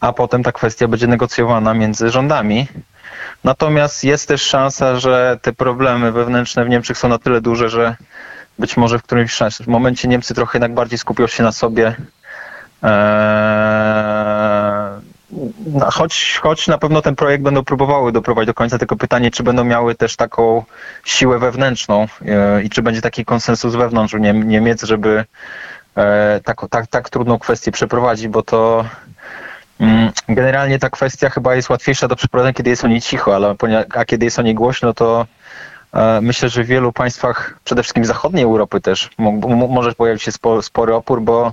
a 0.00 0.12
potem 0.12 0.42
ta 0.42 0.52
kwestia 0.52 0.88
będzie 0.88 1.06
negocjowana 1.06 1.74
między 1.74 2.10
rządami. 2.10 2.66
Natomiast 3.44 4.04
jest 4.04 4.28
też 4.28 4.42
szansa, 4.42 5.00
że 5.00 5.38
te 5.42 5.52
problemy 5.52 6.12
wewnętrzne 6.12 6.64
w 6.64 6.68
Niemczech 6.68 6.98
są 6.98 7.08
na 7.08 7.18
tyle 7.18 7.40
duże, 7.40 7.68
że 7.68 7.96
być 8.58 8.76
może 8.76 8.98
w 8.98 9.02
którymś 9.02 9.38
momencie 9.66 10.08
Niemcy 10.08 10.34
trochę 10.34 10.58
jednak 10.58 10.74
bardziej 10.74 10.98
skupią 10.98 11.26
się 11.26 11.42
na 11.42 11.52
sobie. 11.52 11.96
Eee, 12.82 13.94
no, 15.66 15.90
choć, 15.90 16.38
choć 16.42 16.68
na 16.68 16.78
pewno 16.78 17.02
ten 17.02 17.16
projekt 17.16 17.44
będą 17.44 17.64
próbowały 17.64 18.12
doprowadzić 18.12 18.46
do 18.46 18.54
końca, 18.54 18.78
tylko 18.78 18.96
pytanie, 18.96 19.30
czy 19.30 19.42
będą 19.42 19.64
miały 19.64 19.94
też 19.94 20.16
taką 20.16 20.64
siłę 21.04 21.38
wewnętrzną 21.38 22.06
e, 22.26 22.62
i 22.62 22.70
czy 22.70 22.82
będzie 22.82 23.00
taki 23.00 23.24
konsensus 23.24 23.74
wewnątrz 23.74 24.14
Niemiec, 24.44 24.82
żeby 24.82 25.24
e, 25.96 26.40
tak, 26.44 26.60
tak, 26.70 26.86
tak 26.86 27.10
trudną 27.10 27.38
kwestię 27.38 27.72
przeprowadzić, 27.72 28.28
bo 28.28 28.42
to 28.42 28.84
mm, 29.80 30.10
generalnie 30.28 30.78
ta 30.78 30.90
kwestia 30.90 31.30
chyba 31.30 31.54
jest 31.54 31.70
łatwiejsza 31.70 32.08
do 32.08 32.16
przeprowadzenia, 32.16 32.54
kiedy 32.54 32.70
jest 32.70 32.84
o 32.84 32.88
niej 32.88 33.00
cicho, 33.00 33.34
ale, 33.34 33.54
a 33.94 34.04
kiedy 34.04 34.24
jest 34.24 34.38
o 34.38 34.42
niej 34.42 34.54
głośno, 34.54 34.94
to 34.94 35.26
myślę, 36.22 36.48
że 36.48 36.64
w 36.64 36.66
wielu 36.66 36.92
państwach, 36.92 37.58
przede 37.64 37.82
wszystkim 37.82 38.04
zachodniej 38.04 38.44
Europy 38.44 38.80
też, 38.80 39.10
może 39.68 39.92
pojawić 39.92 40.22
się 40.22 40.32
spory 40.62 40.94
opór, 40.94 41.22
bo 41.22 41.52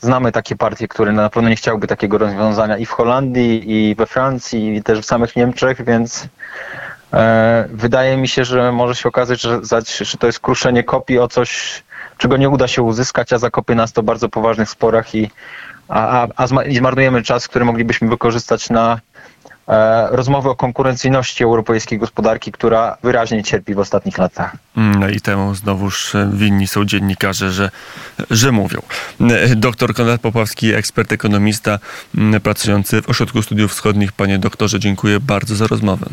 znamy 0.00 0.32
takie 0.32 0.56
partie, 0.56 0.88
które 0.88 1.12
na 1.12 1.30
pewno 1.30 1.48
nie 1.48 1.56
chciałyby 1.56 1.86
takiego 1.86 2.18
rozwiązania 2.18 2.76
i 2.76 2.86
w 2.86 2.90
Holandii, 2.90 3.70
i 3.70 3.94
we 3.94 4.06
Francji, 4.06 4.76
i 4.76 4.82
też 4.82 4.98
w 4.98 5.04
samych 5.04 5.36
Niemczech, 5.36 5.84
więc 5.84 6.28
e, 7.12 7.68
wydaje 7.72 8.16
mi 8.16 8.28
się, 8.28 8.44
że 8.44 8.72
może 8.72 8.94
się 8.94 9.08
okazać, 9.08 9.40
że, 9.40 9.60
to 10.18 10.26
jest 10.26 10.40
kruszenie 10.40 10.84
kopii 10.84 11.18
o 11.18 11.28
coś, 11.28 11.82
czego 12.18 12.36
nie 12.36 12.48
uda 12.48 12.68
się 12.68 12.82
uzyskać, 12.82 13.32
a 13.32 13.38
zakopie 13.38 13.74
nas 13.74 13.92
to 13.92 14.02
bardzo 14.02 14.28
poważnych 14.28 14.70
sporach 14.70 15.14
i 15.14 15.30
a, 15.88 16.22
a, 16.22 16.28
a 16.36 16.46
zmarnujemy 16.46 17.22
czas, 17.22 17.48
który 17.48 17.64
moglibyśmy 17.64 18.08
wykorzystać 18.08 18.70
na 18.70 18.92
e, 18.94 19.11
rozmowy 20.10 20.48
o 20.48 20.54
konkurencyjności 20.54 21.44
europejskiej 21.44 21.98
gospodarki, 21.98 22.52
która 22.52 22.96
wyraźnie 23.02 23.44
cierpi 23.44 23.74
w 23.74 23.78
ostatnich 23.78 24.18
latach. 24.18 24.56
No 24.76 25.08
i 25.08 25.20
temu 25.20 25.54
znowuż 25.54 26.14
e, 26.14 26.30
winni 26.32 26.66
są 26.66 26.84
dziennikarze, 26.84 27.52
że, 27.52 27.70
że 28.30 28.52
mówią. 28.52 28.82
E, 29.20 29.56
Doktor 29.56 29.94
Konrad 29.94 30.20
Popławski, 30.20 30.74
ekspert 30.74 31.12
ekonomista 31.12 31.78
m, 32.18 32.40
pracujący 32.40 33.02
w 33.02 33.08
Ośrodku 33.08 33.42
Studiów 33.42 33.72
Wschodnich. 33.72 34.12
Panie 34.12 34.38
doktorze, 34.38 34.80
dziękuję 34.80 35.20
bardzo 35.20 35.56
za 35.56 35.66
rozmowę. 35.66 36.06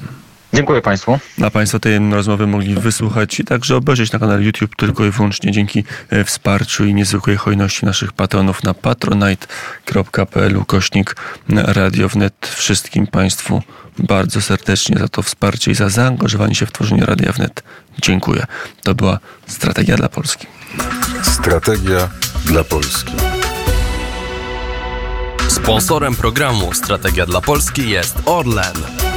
Dziękuję 0.54 0.82
Państwu. 0.82 1.20
A 1.44 1.50
Państwo 1.50 1.80
tej 1.80 2.12
rozmowy 2.12 2.48
mogli 2.48 2.76
wysłuchać 2.76 3.40
i 3.40 3.44
także 3.44 3.76
obejrzeć 3.76 4.12
na 4.12 4.20
kanale 4.20 4.44
YouTube 4.44 4.76
tylko 4.76 5.06
i 5.06 5.12
wyłącznie 5.12 5.52
dzięki 5.52 5.84
e, 6.10 6.24
wsparciu 6.24 6.86
i 6.86 6.94
niezwykłej 6.94 7.38
hojności 7.38 7.86
naszych 7.86 8.14
patronów 8.14 8.64
na 8.64 8.74
patronite.pl 8.74 10.66
kośnik 10.66 11.16
Radio 11.50 12.10
Wnet. 12.10 12.48
Wszystkim 12.56 13.08
Państwu 13.08 13.62
bardzo 14.00 14.42
serdecznie 14.42 15.00
za 15.00 15.08
to 15.08 15.22
wsparcie 15.22 15.72
i 15.72 15.76
za 15.76 15.90
zaangażowanie 15.90 16.56
się 16.56 16.66
w 16.66 16.72
tworzenie 16.72 17.06
Radia 17.06 17.32
Wnet. 17.32 17.64
Dziękuję. 18.02 18.46
To 18.84 18.96
była 18.96 19.20
Strategia 19.48 19.98
dla 19.98 20.10
Polski. 20.10 20.48
Strategia 21.24 22.10
dla 22.46 22.64
Polski. 22.64 23.14
Sponsorem 25.48 26.16
programu 26.16 26.74
Strategia 26.74 27.26
dla 27.26 27.42
Polski 27.42 27.90
jest 27.90 28.16
Orlen. 28.26 29.09